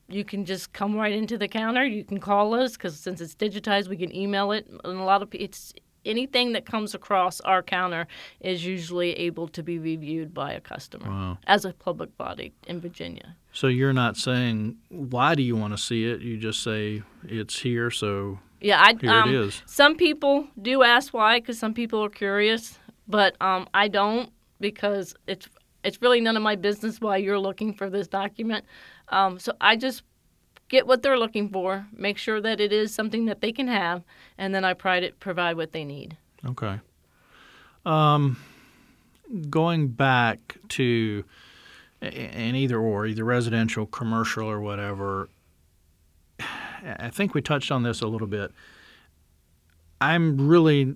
you 0.10 0.26
can 0.26 0.44
just 0.46 0.74
come 0.74 0.96
right 0.96 1.14
into 1.14 1.38
the 1.38 1.48
counter. 1.48 1.86
You 1.86 2.04
can 2.04 2.20
call 2.20 2.54
us 2.54 2.74
because 2.74 3.00
since 3.00 3.22
it's 3.22 3.34
digitized, 3.36 3.88
we 3.88 3.96
can 3.98 4.14
email 4.14 4.52
it. 4.52 4.68
And 4.68 5.00
a 5.00 5.04
lot 5.04 5.22
of 5.22 5.30
it's 5.34 5.74
anything 6.06 6.54
that 6.54 6.66
comes 6.66 6.94
across 6.94 7.40
our 7.42 7.62
counter 7.64 8.08
is 8.40 8.66
usually 8.66 9.12
able 9.14 9.48
to 9.50 9.64
be 9.64 9.80
reviewed 9.80 10.34
by 10.34 10.54
a 10.54 10.60
customer 10.62 11.10
Wow. 11.10 11.38
as 11.48 11.66
a 11.66 11.74
public 11.74 12.16
body 12.18 12.54
in 12.68 12.80
Virginia. 12.80 13.36
So 13.52 13.68
you're 13.68 13.94
not 13.94 14.18
saying 14.18 14.78
why 14.90 15.36
do 15.36 15.44
you 15.44 15.56
want 15.56 15.74
to 15.74 15.78
see 15.78 16.06
it? 16.06 16.22
You 16.22 16.38
just 16.38 16.64
say 16.64 17.04
it's 17.24 17.60
here, 17.60 17.90
so 17.92 18.40
Yeah, 18.62 18.82
I 18.82 18.96
Here 19.00 19.10
it 19.10 19.14
um, 19.14 19.34
is. 19.34 19.62
Some 19.66 19.96
people 19.96 20.48
do 20.62 20.84
ask 20.84 21.14
why 21.14 21.40
because 21.40 21.60
some 21.60 21.74
people 21.74 22.04
are 22.04 22.10
curious, 22.10 22.80
but 23.08 23.36
um, 23.42 23.68
I 23.74 23.88
don't 23.88 24.32
because 24.60 25.16
it's 25.28 25.48
it's 25.84 26.02
really 26.02 26.22
none 26.22 26.38
of 26.38 26.44
my 26.44 26.56
business 26.56 27.02
why 27.02 27.18
you're 27.18 27.40
looking 27.40 27.74
for 27.74 27.90
this 27.90 28.08
document. 28.08 28.64
Um, 29.10 29.38
so 29.38 29.52
I 29.60 29.76
just 29.76 30.04
get 30.74 30.88
what 30.88 31.04
they're 31.04 31.20
looking 31.20 31.50
for, 31.50 31.86
make 31.94 32.18
sure 32.18 32.42
that 32.42 32.60
it 32.60 32.74
is 32.74 32.92
something 32.92 33.26
that 33.26 33.42
they 33.42 33.52
can 33.52 33.68
have, 33.68 34.02
and 34.40 34.56
then 34.56 34.66
I 34.66 34.72
it, 34.72 35.20
provide 35.20 35.56
what 35.56 35.72
they 35.72 35.86
need. 35.86 36.18
okay. 36.44 36.80
Um, 37.86 38.38
going 39.52 39.90
back 39.90 40.58
to 40.70 41.24
an 42.02 42.56
either 42.56 42.80
or, 42.80 43.06
either 43.06 43.24
residential, 43.24 43.86
commercial, 43.86 44.50
or 44.50 44.62
whatever, 44.62 45.30
I 46.40 47.10
think 47.12 47.36
we 47.36 47.42
touched 47.44 47.72
on 47.72 47.84
this 47.84 48.02
a 48.02 48.08
little 48.08 48.28
bit. 48.28 48.52
I'm 50.02 50.48
really 50.48 50.96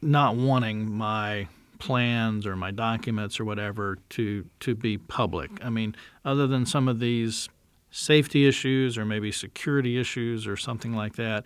not 0.00 0.36
wanting 0.36 0.90
my 0.90 1.48
plans 1.78 2.46
or 2.46 2.56
my 2.56 2.70
documents 2.70 3.38
or 3.38 3.44
whatever 3.44 3.98
to 4.10 4.46
to 4.60 4.74
be 4.74 4.96
public. 4.96 5.50
I 5.62 5.68
mean, 5.68 5.94
other 6.24 6.46
than 6.46 6.64
some 6.64 6.88
of 6.88 6.98
these 6.98 7.48
safety 7.92 8.48
issues 8.48 8.98
or 8.98 9.04
maybe 9.04 9.30
security 9.30 9.98
issues 10.00 10.46
or 10.48 10.56
something 10.56 10.92
like 10.94 11.14
that, 11.16 11.44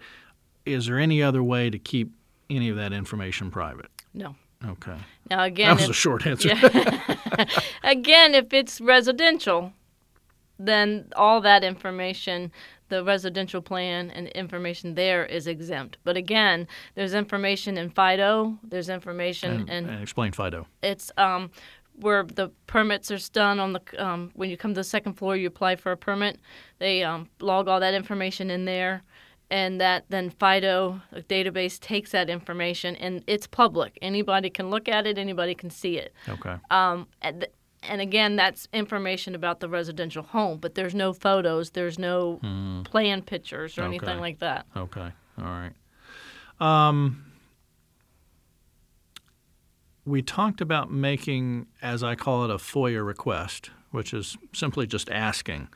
is 0.65 0.87
there 0.87 0.99
any 0.99 1.23
other 1.23 1.43
way 1.43 1.69
to 1.69 1.79
keep 1.79 2.13
any 2.49 2.69
of 2.71 2.77
that 2.77 2.93
information 2.93 3.51
private? 3.51 3.87
No. 4.15 4.35
Okay. 4.67 4.97
Now 5.29 5.43
again, 5.45 5.69
That 5.69 5.75
was 5.75 5.85
if- 5.85 5.91
a 5.91 5.93
short 5.93 6.27
answer. 6.27 6.49
again, 7.83 8.35
if 8.35 8.53
it's 8.55 8.81
residential, 8.81 9.73
then 10.59 11.09
all 11.17 11.41
that 11.43 11.63
information, 11.65 12.51
the 12.89 13.05
residential 13.05 13.61
plan 13.61 14.11
and 14.11 14.29
information 14.29 14.95
there 14.95 15.27
is 15.27 15.47
exempt. 15.47 15.99
But 16.05 16.17
again, 16.17 16.67
there's 16.95 17.13
information 17.13 17.77
in 17.77 17.91
FIDO, 17.91 18.59
there's 18.63 18.89
information 18.89 19.53
And, 19.63 19.69
in 19.71 19.89
and 19.91 20.03
explain 20.03 20.33
FIDO. 20.33 20.67
it's 20.83 21.11
um, 21.19 21.51
where 22.01 22.25
the 22.25 22.51
permits 22.67 23.11
are 23.11 23.19
done 23.33 23.59
on 23.59 23.73
the 23.73 23.81
um, 23.99 24.31
when 24.35 24.51
you 24.51 24.57
come 24.57 24.73
to 24.75 24.81
the 24.81 24.85
second 24.85 25.15
floor, 25.15 25.37
you 25.37 25.47
apply 25.47 25.77
for 25.77 25.93
a 25.93 25.97
permit. 25.97 26.39
They 26.79 27.03
um, 27.03 27.29
log 27.41 27.69
all 27.69 27.81
that 27.81 27.95
information 27.95 28.51
in 28.51 28.65
there, 28.65 29.03
and 29.51 29.81
that 29.81 30.05
then 30.09 30.31
FIDO 30.31 31.01
a 31.13 31.21
database 31.23 31.79
takes 31.79 32.11
that 32.13 32.29
information 32.29 32.97
and 32.97 33.23
it's 33.27 33.47
public. 33.47 33.99
Anybody 34.03 34.51
can 34.51 34.71
look 34.71 34.89
at 34.89 35.07
it. 35.07 35.19
Anybody 35.19 35.55
can 35.55 35.71
see 35.71 35.99
it. 35.99 36.13
Okay. 36.29 36.57
Um, 36.71 37.07
and, 37.23 37.47
and 37.83 38.01
again, 38.01 38.37
that's 38.37 38.69
information 38.73 39.35
about 39.35 39.61
the 39.61 39.69
residential 39.69 40.23
home, 40.23 40.59
but 40.59 40.75
there's 40.75 40.95
no 40.95 41.13
photos, 41.13 41.71
there's 41.71 41.99
no 41.99 42.41
plan 42.85 43.23
pictures 43.23 43.79
or 43.79 43.83
anything 43.83 44.19
like 44.19 44.41
that. 44.41 44.67
Okay. 44.77 45.13
All 45.39 45.45
right. 45.45 45.73
Um, 46.59 47.26
we 50.07 50.23
talked 50.23 50.61
about 50.61 50.91
making, 50.91 51.67
as 51.83 52.03
I 52.03 52.15
call 52.15 52.45
it, 52.45 52.51
a 52.51 52.55
FOIA 52.55 53.05
request, 53.05 53.71
which 53.91 54.15
is 54.15 54.39
simply 54.53 54.87
just 54.87 55.11
asking, 55.11 55.69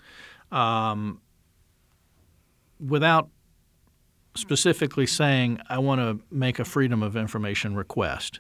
um, 0.52 1.20
without 2.78 3.28
specifically 4.36 5.06
saying, 5.06 5.58
I 5.68 5.78
want 5.78 6.00
to 6.00 6.24
make 6.34 6.60
a 6.60 6.64
Freedom 6.64 7.02
of 7.02 7.16
Information 7.16 7.74
request. 7.74 8.38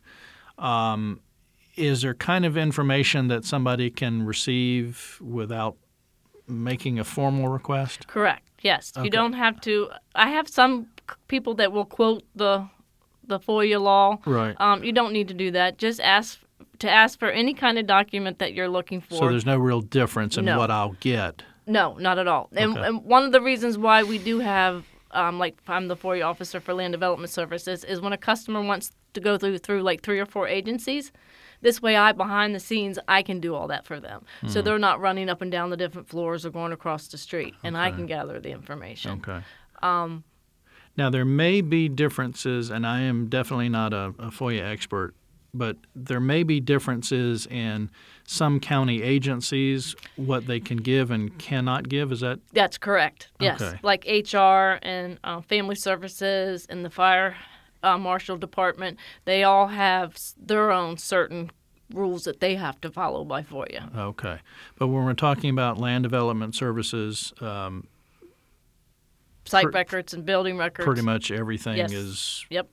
Um, 0.58 1.20
is 1.76 2.02
there 2.02 2.14
kind 2.14 2.44
of 2.44 2.56
information 2.56 3.28
that 3.28 3.44
somebody 3.44 3.90
can 3.90 4.24
receive 4.24 5.18
without 5.20 5.76
making 6.46 7.00
a 7.00 7.04
formal 7.04 7.48
request? 7.48 8.06
Correct. 8.06 8.48
Yes. 8.62 8.92
Okay. 8.96 9.04
You 9.04 9.10
don't 9.10 9.32
have 9.32 9.60
to. 9.62 9.90
I 10.14 10.30
have 10.30 10.48
some 10.48 10.86
people 11.26 11.54
that 11.54 11.72
will 11.72 11.84
quote 11.84 12.22
the 12.34 12.68
the 13.24 13.38
FOIA 13.38 13.80
law. 13.80 14.18
Right. 14.26 14.54
Um, 14.60 14.82
you 14.84 14.92
don't 14.92 15.12
need 15.12 15.28
to 15.28 15.34
do 15.34 15.50
that. 15.52 15.78
Just 15.78 16.00
ask 16.00 16.38
to 16.78 16.90
ask 16.90 17.18
for 17.18 17.30
any 17.30 17.52
kind 17.52 17.78
of 17.78 17.86
document 17.86 18.38
that 18.38 18.54
you're 18.54 18.68
looking 18.68 19.00
for. 19.02 19.16
So 19.16 19.28
there's 19.28 19.44
no 19.46 19.58
real 19.58 19.80
difference 19.82 20.38
in 20.38 20.46
No. 20.46 20.58
what 20.58 20.70
I'll 20.70 20.96
get. 21.00 21.42
No, 21.66 21.94
not 21.98 22.18
at 22.18 22.26
all. 22.26 22.48
And, 22.56 22.76
Okay. 22.76 22.86
and 22.86 23.04
one 23.04 23.22
of 23.22 23.32
the 23.32 23.40
reasons 23.42 23.76
why 23.76 24.02
we 24.02 24.16
do 24.18 24.38
have, 24.40 24.84
um, 25.10 25.38
like, 25.38 25.58
I'm 25.68 25.88
the 25.88 25.96
FOIA 25.96 26.24
officer 26.26 26.58
for 26.58 26.72
Land 26.72 26.92
Development 26.92 27.28
Services, 27.30 27.84
is 27.84 28.00
when 28.00 28.12
a 28.14 28.18
customer 28.18 28.62
wants 28.62 28.92
to 29.12 29.20
go 29.20 29.36
through 29.36 29.58
through 29.58 29.82
like 29.82 30.02
three 30.02 30.18
or 30.20 30.26
four 30.26 30.48
agencies. 30.48 31.12
This 31.60 31.82
way, 31.82 31.96
I 31.96 32.12
behind 32.12 32.54
the 32.54 32.60
scenes, 32.60 32.98
I 33.06 33.20
can 33.22 33.40
do 33.40 33.54
all 33.54 33.68
that 33.68 33.84
for 33.84 34.00
them, 34.00 34.24
Hmm. 34.40 34.48
so 34.48 34.62
they're 34.62 34.78
not 34.78 35.00
running 35.00 35.28
up 35.28 35.42
and 35.42 35.52
down 35.52 35.68
the 35.68 35.76
different 35.76 36.08
floors 36.08 36.46
or 36.46 36.50
going 36.50 36.72
across 36.72 37.08
the 37.08 37.18
street, 37.18 37.54
and 37.62 37.76
I 37.76 37.90
can 37.90 38.06
gather 38.06 38.40
the 38.40 38.50
information. 38.52 39.20
Okay. 39.22 39.40
Um, 39.82 40.24
now 41.00 41.08
there 41.08 41.24
may 41.24 41.62
be 41.62 41.88
differences, 41.88 42.68
and 42.68 42.86
I 42.86 43.00
am 43.00 43.28
definitely 43.28 43.70
not 43.70 43.94
a, 43.94 44.08
a 44.18 44.30
FOIA 44.30 44.70
expert, 44.70 45.14
but 45.54 45.78
there 45.96 46.20
may 46.20 46.42
be 46.42 46.60
differences 46.60 47.46
in 47.46 47.90
some 48.24 48.60
county 48.60 49.02
agencies 49.02 49.96
what 50.16 50.46
they 50.46 50.60
can 50.60 50.76
give 50.76 51.10
and 51.10 51.36
cannot 51.38 51.88
give. 51.88 52.12
Is 52.12 52.20
that 52.20 52.38
That's 52.52 52.76
correct. 52.76 53.30
Yes, 53.40 53.62
Okay. 53.62 53.78
like 53.82 54.04
HR 54.04 54.78
and 54.82 55.18
uh, 55.24 55.40
Family 55.40 55.74
Services 55.74 56.66
and 56.68 56.84
the 56.84 56.90
Fire 56.90 57.34
uh, 57.82 57.96
Marshal 57.96 58.36
Department, 58.36 58.98
they 59.24 59.42
all 59.42 59.68
have 59.68 60.18
their 60.36 60.70
own 60.70 60.98
certain 60.98 61.50
rules 61.94 62.24
that 62.24 62.40
they 62.40 62.56
have 62.56 62.78
to 62.82 62.90
follow 62.90 63.24
by 63.24 63.42
FOIA. 63.42 63.96
okay? 63.96 64.40
But 64.78 64.88
when 64.88 65.06
we're 65.06 65.14
talking 65.14 65.48
about 65.48 65.78
land 65.78 66.02
development 66.02 66.54
services, 66.54 67.32
um, 67.40 67.86
Site 69.44 69.64
Per- 69.64 69.70
records 69.70 70.14
and 70.14 70.24
building 70.24 70.56
records. 70.56 70.86
pretty 70.86 71.02
much 71.02 71.30
everything 71.30 71.76
Yes. 71.78 71.92
is 71.92 72.46
Yep. 72.50 72.68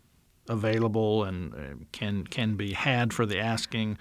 available 0.49 1.23
and 1.23 1.87
can 1.91 2.25
can 2.25 2.55
be 2.55 2.73
had 2.73 3.13
for 3.13 3.25
the 3.25 3.39
asking, 3.39 3.97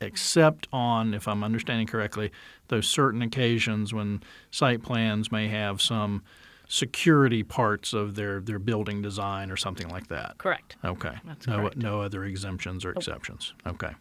except 0.00 0.66
on, 0.72 1.14
if 1.14 1.26
I'm 1.28 1.42
understanding 1.44 1.86
correctly, 1.86 2.30
those 2.68 2.88
certain 2.88 3.22
occasions 3.22 3.94
when 3.94 4.22
site 4.50 4.82
plans 4.82 5.30
may 5.32 5.48
have 5.48 5.80
some 5.80 6.22
security 6.68 7.42
parts 7.42 7.92
of 7.92 8.14
their, 8.14 8.40
their 8.40 8.58
building 8.58 9.02
design 9.02 9.50
or 9.50 9.56
something 9.56 9.88
like 9.88 10.06
that. 10.08 10.38
Correct. 10.38 10.76
Okay. 10.84 11.14
That's 11.24 11.46
no 11.46 11.56
correct. 11.58 11.76
no 11.76 12.00
other 12.00 12.24
exemptions 12.24 12.84
or 12.84 12.92
exceptions. 12.92 13.52
Okay. 13.66 13.92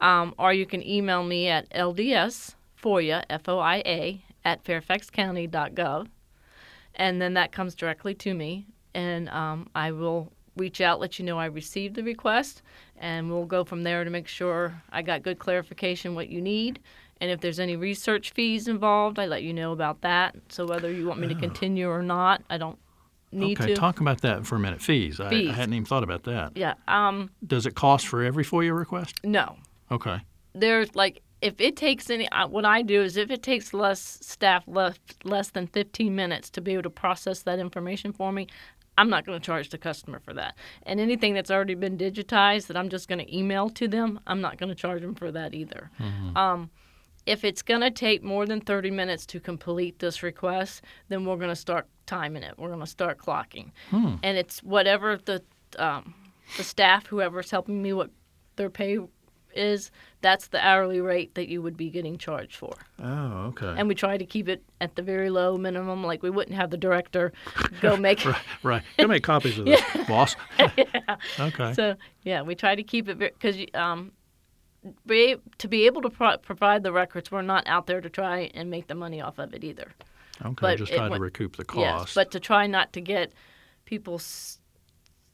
Um, 0.00 0.34
or 0.38 0.52
you 0.52 0.66
can 0.66 0.84
email 0.84 1.22
me 1.22 1.46
at 1.46 1.70
LDS 1.70 2.56
FOIA 2.82 3.22
F 3.30 3.48
O 3.48 3.60
I 3.60 3.76
A 3.86 4.20
at 4.44 4.64
fairfaxcounty.gov. 4.64 6.08
And 6.96 7.22
then 7.22 7.34
that 7.34 7.52
comes 7.52 7.76
directly 7.76 8.14
to 8.16 8.34
me 8.34 8.66
and 8.94 9.28
um, 9.28 9.70
I 9.74 9.92
will 9.92 10.32
reach 10.56 10.80
out, 10.80 11.00
let 11.00 11.18
you 11.18 11.24
know 11.24 11.38
I 11.38 11.46
received 11.46 11.94
the 11.94 12.02
request, 12.02 12.60
and 12.98 13.30
we'll 13.30 13.46
go 13.46 13.64
from 13.64 13.84
there 13.84 14.04
to 14.04 14.10
make 14.10 14.28
sure 14.28 14.82
I 14.90 15.00
got 15.02 15.22
good 15.22 15.38
clarification 15.38 16.14
what 16.14 16.28
you 16.28 16.42
need. 16.42 16.80
And 17.22 17.30
if 17.30 17.40
there's 17.40 17.60
any 17.60 17.76
research 17.76 18.32
fees 18.32 18.66
involved, 18.66 19.16
I 19.20 19.26
let 19.26 19.44
you 19.44 19.54
know 19.54 19.70
about 19.70 20.00
that. 20.00 20.34
So 20.48 20.66
whether 20.66 20.90
you 20.90 21.06
want 21.06 21.20
me 21.20 21.28
to 21.28 21.36
continue 21.36 21.88
or 21.88 22.02
not, 22.02 22.42
I 22.50 22.58
don't 22.58 22.80
need 23.30 23.58
to. 23.58 23.62
okay. 23.62 23.74
to. 23.74 23.80
Talk 23.80 24.00
about 24.00 24.22
that 24.22 24.44
for 24.44 24.56
a 24.56 24.58
minute. 24.58 24.82
Fees. 24.82 25.20
I, 25.20 25.28
I 25.28 25.52
hadn't 25.52 25.72
even 25.72 25.84
thought 25.84 26.02
about 26.02 26.24
that. 26.24 26.56
Yeah. 26.56 26.74
Um. 26.88 27.30
Does 27.46 27.64
it 27.64 27.76
cost 27.76 28.08
for 28.08 28.24
every 28.24 28.44
FOIA 28.44 28.76
request? 28.76 29.14
No. 29.22 29.56
Okay. 29.92 30.18
There's 30.52 30.92
like 30.96 31.22
if 31.40 31.60
it 31.60 31.76
takes 31.76 32.10
any. 32.10 32.28
Uh, 32.30 32.48
what 32.48 32.64
I 32.64 32.82
do 32.82 33.00
is 33.00 33.16
if 33.16 33.30
it 33.30 33.44
takes 33.44 33.72
less 33.72 34.18
staff 34.20 34.64
less 34.66 34.98
less 35.22 35.50
than 35.50 35.68
15 35.68 36.16
minutes 36.16 36.50
to 36.50 36.60
be 36.60 36.72
able 36.72 36.82
to 36.82 36.90
process 36.90 37.42
that 37.44 37.60
information 37.60 38.12
for 38.12 38.32
me, 38.32 38.48
I'm 38.98 39.10
not 39.10 39.24
going 39.24 39.38
to 39.38 39.46
charge 39.46 39.70
the 39.70 39.78
customer 39.78 40.18
for 40.18 40.34
that. 40.34 40.56
And 40.82 40.98
anything 40.98 41.34
that's 41.34 41.52
already 41.52 41.76
been 41.76 41.96
digitized 41.96 42.66
that 42.66 42.76
I'm 42.76 42.88
just 42.88 43.08
going 43.08 43.20
to 43.20 43.32
email 43.36 43.70
to 43.70 43.86
them, 43.86 44.18
I'm 44.26 44.40
not 44.40 44.58
going 44.58 44.70
to 44.70 44.74
charge 44.74 45.02
them 45.02 45.14
for 45.14 45.30
that 45.30 45.54
either. 45.54 45.88
Um, 46.34 46.70
if 47.26 47.44
it's 47.44 47.62
going 47.62 47.80
to 47.80 47.90
take 47.90 48.22
more 48.22 48.46
than 48.46 48.60
30 48.60 48.90
minutes 48.90 49.26
to 49.26 49.40
complete 49.40 49.98
this 49.98 50.22
request, 50.22 50.82
then 51.08 51.24
we're 51.24 51.36
going 51.36 51.48
to 51.48 51.56
start 51.56 51.86
timing 52.06 52.42
it. 52.42 52.54
We're 52.58 52.68
going 52.68 52.80
to 52.80 52.86
start 52.86 53.18
clocking. 53.18 53.70
And 54.22 54.36
it's 54.38 54.62
whatever 54.62 55.18
the 55.24 55.42
um, 55.78 56.14
the 56.56 56.64
staff, 56.64 57.06
whoever's 57.06 57.50
helping 57.50 57.82
me, 57.82 57.92
what 57.92 58.10
their 58.56 58.68
pay 58.68 58.98
is, 59.54 59.90
that's 60.20 60.48
the 60.48 60.64
hourly 60.64 61.00
rate 61.00 61.34
that 61.34 61.48
you 61.48 61.62
would 61.62 61.76
be 61.76 61.90
getting 61.90 62.18
charged 62.18 62.56
for. 62.56 62.72
Oh, 63.02 63.46
okay. 63.48 63.74
And 63.76 63.88
we 63.88 63.94
try 63.94 64.16
to 64.16 64.24
keep 64.24 64.48
it 64.48 64.62
at 64.80 64.96
the 64.96 65.02
very 65.02 65.30
low 65.30 65.56
minimum. 65.56 66.04
Like 66.04 66.22
we 66.22 66.30
wouldn't 66.30 66.56
have 66.56 66.70
the 66.70 66.76
director 66.76 67.32
go 67.80 67.96
make. 67.98 68.24
right. 68.24 68.36
right. 68.62 68.82
Go 68.98 69.06
make 69.06 69.22
copies 69.22 69.58
of 69.58 69.66
this, 69.66 69.80
boss. 70.08 70.36
yeah. 70.58 71.16
Okay. 71.38 71.72
So 71.74 71.96
yeah, 72.22 72.42
we 72.42 72.54
try 72.54 72.74
to 72.74 72.82
keep 72.82 73.08
it 73.08 73.18
because 73.18 73.56
um, 73.74 74.12
be, 75.06 75.36
to 75.58 75.68
be 75.68 75.86
able 75.86 76.02
to 76.02 76.10
pro- 76.10 76.38
provide 76.38 76.82
the 76.82 76.92
records, 76.92 77.30
we're 77.30 77.42
not 77.42 77.66
out 77.66 77.86
there 77.86 78.00
to 78.00 78.10
try 78.10 78.50
and 78.54 78.70
make 78.70 78.86
the 78.88 78.94
money 78.94 79.20
off 79.20 79.38
of 79.38 79.54
it 79.54 79.62
either. 79.64 79.92
okay. 80.44 80.54
but 80.60 80.78
Just 80.78 80.92
it 80.92 80.96
try 80.96 81.08
to 81.08 81.18
recoup 81.18 81.56
the 81.56 81.64
cost. 81.64 81.80
Yes, 81.80 82.14
but 82.14 82.30
to 82.32 82.40
try 82.40 82.66
not 82.66 82.92
to 82.94 83.00
get 83.00 83.32
people 83.84 84.14
s- 84.14 84.58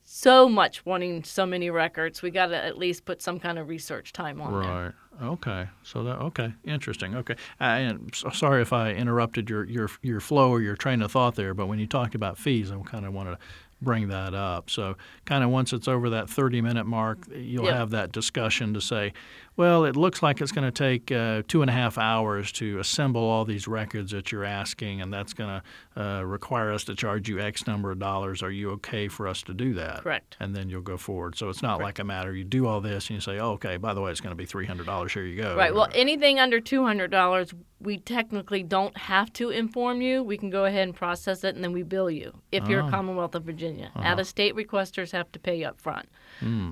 so 0.05 0.49
much 0.49 0.85
wanting 0.87 1.23
so 1.25 1.45
many 1.47 1.71
records, 1.71 2.23
we 2.23 2.31
got 2.31 2.47
to 2.47 2.57
at 2.57 2.78
least 2.78 3.05
put 3.05 3.21
some 3.23 3.38
kind 3.38 3.59
of 3.59 3.69
research 3.69 4.12
time 4.12 4.40
on 4.40 4.52
there. 4.52 4.71
Right. 4.85 4.93
Okay. 5.21 5.67
So 5.83 6.05
that 6.05 6.19
okay. 6.19 6.52
Interesting. 6.64 7.14
Okay. 7.17 7.35
I 7.61 7.81
am 7.81 8.09
so 8.14 8.31
sorry 8.31 8.62
if 8.62 8.73
I 8.73 8.93
interrupted 8.93 9.50
your 9.50 9.64
your 9.64 9.90
your 10.00 10.21
flow 10.21 10.50
or 10.50 10.61
your 10.62 10.76
train 10.76 11.02
of 11.02 11.12
thought 11.12 11.35
there, 11.35 11.55
but 11.55 11.67
when 11.67 11.78
you 11.78 11.87
talked 11.87 12.14
about 12.14 12.38
fees, 12.38 12.71
I 12.71 12.78
kind 12.83 13.05
of 13.05 13.12
wanted 13.12 13.33
to 13.33 13.38
bring 13.80 14.08
that 14.08 14.35
up. 14.35 14.70
So, 14.70 14.97
kind 15.25 15.44
of 15.44 15.50
once 15.50 15.73
it's 15.73 15.88
over 15.88 16.11
that 16.11 16.28
30 16.28 16.61
minute 16.61 16.85
mark, 16.85 17.18
you'll 17.35 17.64
Yep. 17.66 17.75
have 17.75 17.90
that 17.90 18.12
discussion 18.12 18.75
to 18.75 18.80
say, 18.80 19.12
well, 19.59 19.85
it 19.85 19.97
looks 19.97 20.23
like 20.23 20.41
it's 20.41 20.53
going 20.53 20.71
to 20.71 20.71
take 20.71 21.11
uh, 21.11 21.43
two 21.49 21.62
and 21.62 21.69
a 21.69 21.73
half 21.73 21.99
hours 21.99 22.53
to 22.53 22.79
assemble 22.79 23.23
all 23.23 23.45
these 23.45 23.67
records 23.67 24.12
that 24.12 24.31
you're 24.31 24.45
asking, 24.45 25.03
and 25.03 25.12
that's 25.12 25.33
going 25.33 25.61
to 25.95 26.00
uh, 26.00 26.23
require 26.23 26.73
us 26.73 26.85
to 26.85 26.95
charge 26.95 27.29
you 27.29 27.41
X 27.41 27.67
number 27.67 27.91
of 27.91 27.99
dollars. 27.99 28.41
Are 28.41 28.53
you 28.53 28.71
okay 28.71 29.09
for 29.09 29.27
us 29.27 29.43
to 29.43 29.53
do 29.53 29.75
that? 29.75 30.05
Correct. 30.05 30.37
And 30.38 30.55
then 30.55 30.71
you'll 30.71 30.81
go 30.81 30.97
forward. 30.97 31.37
So, 31.37 31.49
it's 31.49 31.61
not 31.61 31.81
like 31.81 31.99
a 31.99 32.05
matter 32.05 32.33
you 32.33 32.45
do 32.45 32.69
all 32.69 32.81
this 32.81 33.09
and 33.09 33.17
you 33.17 33.21
say, 33.21 33.41
oh, 33.41 33.50
okay, 33.55 33.79
by 33.79 33.95
the 33.95 34.00
way, 34.00 34.12
it's 34.12 34.21
going 34.21 34.31
to 34.31 34.37
be 34.37 34.47
$300. 34.47 35.11
Here 35.11 35.25
you 35.25 35.43
go. 35.43 35.57
Right. 35.57 35.75
Well, 35.75 35.88
anything 35.93 36.38
under 36.38 36.61
two 36.61 36.85
hundred 36.85 37.11
dollars, 37.11 37.53
we 37.81 37.99
technically 37.99 38.62
don't 38.62 38.97
have 38.97 39.33
to 39.33 39.50
inform 39.50 40.00
you. 40.00 40.23
We 40.23 40.38
can 40.38 40.50
go 40.50 40.67
ahead 40.67 40.87
and 40.87 40.95
process 40.95 41.43
it, 41.43 41.57
and 41.57 41.65
then 41.65 41.73
we 41.73 41.83
bill 41.83 42.11
you 42.11 42.33
if 42.53 42.69
you're 42.69 42.87
a 42.87 42.91
Commonwealth 42.91 43.35
of 43.35 43.43
Virginia. 43.43 43.91
Out 43.97 44.21
of 44.21 44.29
state 44.29 44.55
requesters 44.55 45.11
have 45.11 45.33
to 45.33 45.41
pay 45.41 45.65
up 45.65 45.81
front. 45.81 46.09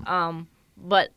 Um, 0.07 0.47
but 0.77 1.11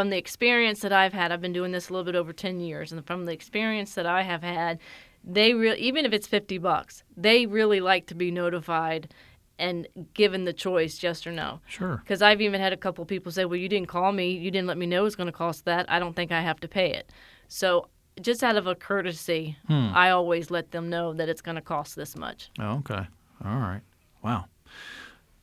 from 0.00 0.08
the 0.08 0.16
experience 0.16 0.80
that 0.80 0.94
I've 0.94 1.12
had, 1.12 1.30
I've 1.30 1.42
been 1.42 1.52
doing 1.52 1.72
this 1.72 1.90
a 1.90 1.92
little 1.92 2.06
bit 2.06 2.14
over 2.14 2.32
ten 2.32 2.58
years, 2.58 2.90
and 2.90 3.06
from 3.06 3.26
the 3.26 3.32
experience 3.32 3.92
that 3.96 4.06
I 4.06 4.22
have 4.22 4.42
had, 4.42 4.78
they 5.22 5.52
really 5.52 5.78
even 5.78 6.06
if 6.06 6.14
it's 6.14 6.26
fifty 6.26 6.56
bucks, 6.56 7.02
they 7.18 7.44
really 7.44 7.80
like 7.80 8.06
to 8.06 8.14
be 8.14 8.30
notified 8.30 9.12
and 9.58 9.86
given 10.14 10.46
the 10.46 10.54
choice, 10.54 11.02
yes 11.02 11.26
or 11.26 11.32
no. 11.32 11.60
Sure. 11.66 12.00
Because 12.02 12.22
I've 12.22 12.40
even 12.40 12.62
had 12.62 12.72
a 12.72 12.78
couple 12.78 13.04
people 13.04 13.30
say, 13.30 13.44
"Well, 13.44 13.58
you 13.58 13.68
didn't 13.68 13.88
call 13.88 14.10
me. 14.12 14.30
You 14.30 14.50
didn't 14.50 14.68
let 14.68 14.78
me 14.78 14.86
know 14.86 15.02
it 15.02 15.04
was 15.04 15.16
going 15.16 15.26
to 15.26 15.32
cost 15.32 15.66
that. 15.66 15.84
I 15.90 15.98
don't 15.98 16.16
think 16.16 16.32
I 16.32 16.40
have 16.40 16.60
to 16.60 16.68
pay 16.68 16.94
it." 16.94 17.12
So, 17.48 17.90
just 18.22 18.42
out 18.42 18.56
of 18.56 18.66
a 18.66 18.74
courtesy, 18.74 19.58
hmm. 19.66 19.90
I 19.92 20.12
always 20.12 20.50
let 20.50 20.70
them 20.70 20.88
know 20.88 21.12
that 21.12 21.28
it's 21.28 21.42
going 21.42 21.56
to 21.56 21.60
cost 21.60 21.94
this 21.94 22.16
much. 22.16 22.48
Oh, 22.58 22.78
okay. 22.78 23.06
All 23.44 23.58
right. 23.58 23.82
Wow. 24.24 24.46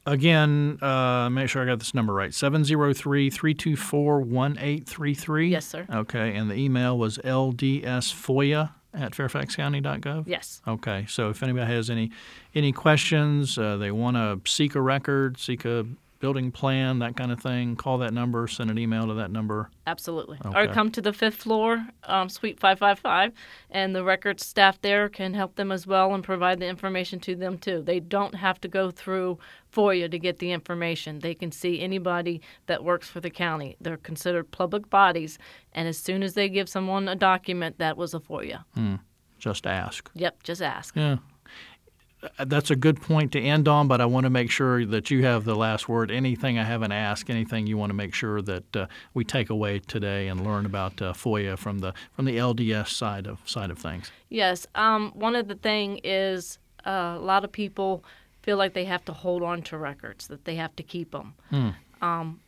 Again, 0.08 0.80
uh, 0.82 1.30
make 1.30 1.50
sure 1.50 1.62
I 1.62 1.66
got 1.66 1.80
this 1.80 1.94
number 1.94 2.14
right 2.14 2.34
703 2.34 3.30
324 3.30 4.22
1833. 4.22 5.50
Yes, 5.50 5.68
sir. 5.68 5.86
Okay. 5.94 6.34
And 6.34 6.50
the 6.50 6.56
email 6.56 6.98
was 6.98 7.18
ldsfoia 7.20 8.72
at 8.94 9.12
fairfaxcounty.gov? 9.12 10.24
Yes. 10.26 10.62
Okay. 10.66 11.06
So 11.10 11.30
if 11.30 11.44
anybody 11.44 11.72
has 11.72 11.90
any 11.90 12.12
any 12.56 12.72
questions, 12.72 13.58
uh, 13.58 13.76
they 13.76 13.92
want 13.92 14.16
to 14.16 14.40
seek 14.50 14.76
a 14.76 14.82
record, 14.82 15.40
seek 15.40 15.66
a 15.66 15.86
building 16.20 16.52
plan, 16.52 17.00
that 17.00 17.16
kind 17.16 17.32
of 17.32 17.40
thing, 17.42 17.76
call 17.76 17.98
that 18.00 18.14
number, 18.14 18.48
send 18.48 18.70
an 18.72 18.78
email 18.78 19.08
to 19.08 19.14
that 19.16 19.32
number. 19.32 19.70
Absolutely. 19.86 20.40
Okay. 20.46 20.60
Or 20.60 20.68
come 20.68 20.92
to 20.92 21.02
the 21.02 21.14
fifth 21.14 21.36
floor, 21.36 21.88
um, 22.04 22.30
Suite 22.30 22.60
555, 22.60 23.34
and 23.70 23.96
the 23.96 24.04
records 24.04 24.46
staff 24.46 24.82
there 24.82 25.10
can 25.10 25.34
help 25.34 25.56
them 25.56 25.72
as 25.72 25.86
well 25.86 26.14
and 26.14 26.24
provide 26.24 26.60
the 26.60 26.68
information 26.68 27.20
to 27.22 27.36
them 27.36 27.58
too. 27.58 27.82
They 27.82 28.00
don't 28.00 28.36
have 28.36 28.60
to 28.62 28.68
go 28.68 28.92
through 28.92 29.40
FOIA 29.72 30.10
to 30.10 30.20
get 30.20 30.40
the 30.40 30.52
information. 30.52 31.20
They 31.20 31.36
can 31.36 31.52
see 31.52 31.82
anybody 31.82 32.42
that 32.66 32.84
works 32.84 33.08
for 33.10 33.20
the 33.20 33.30
county. 33.30 33.76
They're 33.80 33.98
considered 33.98 34.52
public 34.52 34.90
bodies, 34.90 35.38
and 35.74 35.88
as 35.88 35.98
soon 35.98 36.24
as 36.24 36.34
they 36.34 36.50
give 36.50 36.70
someone 36.70 37.08
a 37.08 37.16
document, 37.16 37.78
that 37.80 37.98
was 37.98 38.14
a 38.14 38.20
FOIA. 38.20 38.64
Just 39.40 39.68
ask. 39.68 40.10
Yep, 40.16 40.44
just 40.44 40.62
ask. 40.62 40.96
Yeah. 40.96 41.18
That's 42.40 42.72
a 42.72 42.76
good 42.76 43.00
point 43.00 43.32
to 43.34 43.40
end 43.40 43.68
on, 43.68 43.88
but 43.88 44.02
I 44.02 44.06
want 44.06 44.24
to 44.24 44.32
make 44.32 44.50
sure 44.50 44.84
that 44.86 45.12
you 45.12 45.24
have 45.24 45.46
the 45.46 45.56
last 45.56 45.88
word. 45.88 46.10
Anything 46.10 46.58
I 46.58 46.64
haven't 46.64 46.92
asked, 46.92 47.30
anything 47.30 47.68
you 47.68 47.78
want 47.78 47.92
to 47.92 47.94
make 47.94 48.14
sure 48.14 48.42
that 48.42 48.76
uh, 48.76 48.88
we 49.14 49.24
take 49.24 49.52
away 49.52 49.80
today 49.80 50.28
and 50.28 50.44
learn 50.44 50.66
about 50.66 51.00
uh, 51.02 51.14
FOIA 51.14 51.58
from 51.58 51.80
the 51.80 51.94
from 52.16 52.26
the 52.26 52.38
LDS 52.38 52.90
side 52.90 53.28
of 53.28 53.40
side 53.46 53.70
of 53.70 53.78
things. 53.78 54.12
Yes. 54.30 54.66
Um, 54.74 55.12
one 55.14 55.36
of 55.36 55.48
the 55.48 55.56
thing 55.56 56.00
is 56.04 56.58
uh, 56.86 57.16
a 57.18 57.22
lot 57.22 57.44
of 57.44 57.52
people 57.52 58.04
feel 58.42 58.58
like 58.58 58.74
they 58.74 58.86
have 58.86 59.06
to 59.06 59.14
hold 59.14 59.44
on 59.44 59.62
to 59.62 59.78
records, 59.78 60.28
that 60.28 60.46
they 60.46 60.56
have 60.56 60.76
to 60.78 60.84
keep 60.84 61.12
them. 61.12 61.36
Um, 62.02 62.40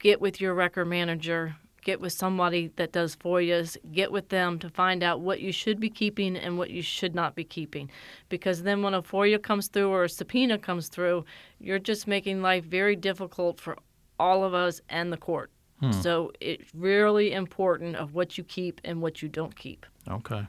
get 0.00 0.20
with 0.20 0.40
your 0.40 0.52
record 0.52 0.86
manager. 0.86 1.56
Get 1.84 2.00
with 2.00 2.12
somebody 2.12 2.72
that 2.76 2.92
does 2.92 3.14
FOIAs. 3.14 3.76
Get 3.92 4.10
with 4.10 4.30
them 4.30 4.58
to 4.58 4.68
find 4.70 5.02
out 5.02 5.20
what 5.20 5.40
you 5.40 5.52
should 5.52 5.78
be 5.78 5.90
keeping 5.90 6.36
and 6.36 6.58
what 6.58 6.70
you 6.70 6.82
should 6.82 7.14
not 7.14 7.34
be 7.34 7.44
keeping. 7.44 7.90
Because 8.28 8.62
then 8.62 8.82
when 8.82 8.94
a 8.94 9.02
FOIA 9.02 9.40
comes 9.40 9.68
through 9.68 9.90
or 9.90 10.04
a 10.04 10.08
subpoena 10.08 10.58
comes 10.58 10.88
through, 10.88 11.24
you're 11.60 11.78
just 11.78 12.06
making 12.06 12.42
life 12.42 12.64
very 12.64 12.96
difficult 12.96 13.60
for 13.60 13.76
all 14.18 14.44
of 14.44 14.54
us 14.54 14.80
and 14.88 15.12
the 15.12 15.16
court. 15.16 15.50
Hmm. 15.80 15.92
So 15.92 16.32
it's 16.40 16.74
really 16.74 17.32
important 17.32 17.96
of 17.96 18.14
what 18.14 18.38
you 18.38 18.44
keep 18.44 18.80
and 18.84 19.02
what 19.02 19.22
you 19.22 19.28
don't 19.28 19.54
keep. 19.54 19.86
Okay, 20.08 20.46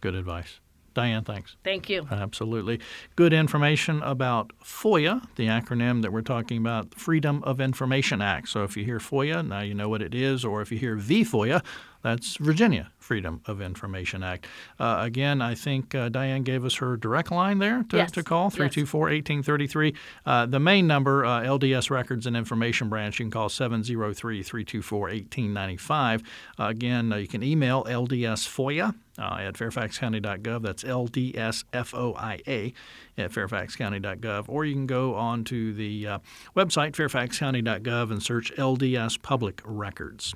good 0.00 0.14
advice, 0.14 0.60
Dian. 0.94 1.24
Thanks. 1.24 1.56
Thank 1.64 1.88
you. 1.88 2.06
Absolutely. 2.10 2.80
Good 3.16 3.32
information 3.32 4.02
about 4.02 4.52
FOIA, 4.62 5.22
the 5.36 5.46
acronym 5.46 6.02
that 6.02 6.12
we're 6.12 6.22
talking 6.22 6.58
about, 6.58 6.94
Freedom 6.94 7.42
of 7.44 7.60
Information 7.60 8.20
Act. 8.20 8.48
So 8.48 8.64
if 8.64 8.76
you 8.76 8.84
hear 8.84 8.98
FOIA, 8.98 9.46
now 9.46 9.60
you 9.60 9.74
know 9.74 9.88
what 9.88 10.02
it 10.02 10.14
is, 10.14 10.44
or 10.44 10.62
if 10.62 10.72
you 10.72 10.78
hear 10.78 10.96
VFOIA, 10.96 11.64
that's 12.08 12.36
Virginia 12.36 12.90
Freedom 12.98 13.40
of 13.46 13.60
Information 13.60 14.22
Act. 14.22 14.46
Uh, 14.78 14.98
again, 15.00 15.40
I 15.42 15.54
think 15.54 15.94
uh, 15.94 16.08
Dian 16.08 16.42
gave 16.42 16.64
us 16.64 16.74
her 16.76 16.96
direct 16.96 17.30
line 17.30 17.58
there 17.58 17.84
to, 17.90 17.96
Yes. 17.96 18.10
to 18.12 18.22
call, 18.22 18.46
Yes. 18.46 18.54
324 18.54 19.00
1833. 19.10 19.94
Uh, 20.26 20.46
the 20.46 20.60
main 20.60 20.86
number, 20.86 21.24
uh, 21.24 21.42
LDS 21.42 21.90
Records 21.90 22.26
and 22.26 22.36
Information 22.36 22.88
Branch, 22.88 23.18
you 23.18 23.24
can 23.24 23.30
call 23.30 23.48
703 23.48 24.42
324 24.42 25.00
1895. 25.10 26.22
Uh, 26.58 26.64
again, 26.64 27.12
uh, 27.12 27.16
you 27.16 27.28
can 27.28 27.42
email 27.42 27.84
LDSFOIA 27.84 28.94
uh, 29.18 29.36
at 29.40 29.54
fairfaxcounty.gov. 29.54 30.62
That's 30.62 30.84
LDSFOIA 30.84 32.72
at 33.18 33.32
fairfaxcounty.gov. 33.32 34.44
Or 34.48 34.64
you 34.64 34.74
can 34.74 34.86
go 34.86 35.14
on 35.14 35.44
to 35.44 35.72
the 35.72 36.06
uh, 36.06 36.18
website, 36.56 36.92
fairfaxcounty.gov, 36.92 38.10
and 38.10 38.22
search 38.22 38.52
LDS 38.56 39.20
Public 39.22 39.60
Records. 39.64 40.34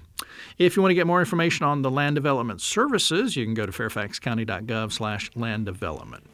If 0.58 0.76
you 0.76 0.82
want 0.82 0.90
to 0.90 0.94
get 0.94 1.06
more 1.06 1.20
information 1.20 1.66
on 1.66 1.82
the 1.82 1.90
land 1.90 2.14
development 2.14 2.60
services, 2.60 3.36
you 3.36 3.44
can 3.44 3.54
go 3.54 3.66
to 3.66 3.72
fairfaxcounty.gov 3.72 4.92
slash 4.92 5.30
land 5.34 5.66
development. 5.66 6.26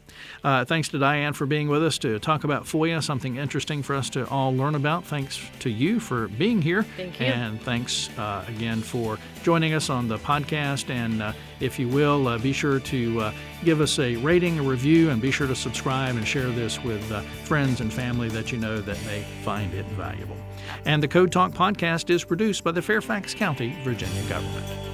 Uh, 0.43 0.65
thanks 0.65 0.89
to 0.89 0.99
Dian 0.99 1.33
for 1.33 1.47
being 1.47 1.69
with 1.69 1.85
us 1.85 1.99
to 1.99 2.19
talk 2.19 2.45
about 2.45 2.65
FOIA, 2.65 3.03
something 3.03 3.37
interesting 3.37 3.83
for 3.83 3.95
us 3.95 4.11
to 4.11 4.29
all 4.29 4.55
learn 4.55 4.75
about. 4.75 5.05
Thanks 5.05 5.41
to 5.61 5.71
you 5.71 6.01
for 6.01 6.29
being 6.29 6.61
here. 6.63 6.83
Thank 6.83 7.21
you. 7.21 7.27
And 7.27 7.61
thanks 7.63 8.11
uh, 8.19 8.45
again 8.49 8.81
for 8.81 9.19
joining 9.43 9.75
us 9.75 9.91
on 9.91 10.09
the 10.09 10.19
podcast. 10.19 10.91
And 10.91 11.23
uh, 11.23 11.33
if 11.61 11.79
you 11.79 11.89
will, 11.89 12.29
uh, 12.29 12.39
be 12.39 12.53
sure 12.53 12.81
to 12.81 13.21
uh, 13.21 13.33
give 13.65 13.81
us 13.81 13.99
a 13.99 14.17
rating, 14.17 14.59
a 14.59 14.63
review, 14.63 15.11
and 15.11 15.21
be 15.21 15.31
sure 15.31 15.47
to 15.47 15.57
subscribe 15.57 16.17
and 16.17 16.27
share 16.27 16.51
this 16.51 16.83
with 16.83 17.11
uh, 17.11 17.21
friends 17.45 17.81
and 17.81 17.93
family 17.93 18.29
that 18.31 18.53
you 18.53 18.59
know 18.59 18.81
that 18.81 19.05
may 19.07 19.23
find 19.43 19.75
it 19.75 19.87
valuable. 19.87 20.37
And 20.85 21.03
the 21.03 21.09
Code 21.09 21.33
Talk 21.33 21.53
podcast 21.53 22.11
is 22.11 22.25
produced 22.25 22.65
by 22.65 22.73
the 22.73 22.83
Fairfax 22.83 23.35
County, 23.35 23.77
Virginia 23.83 24.23
government. 24.29 24.88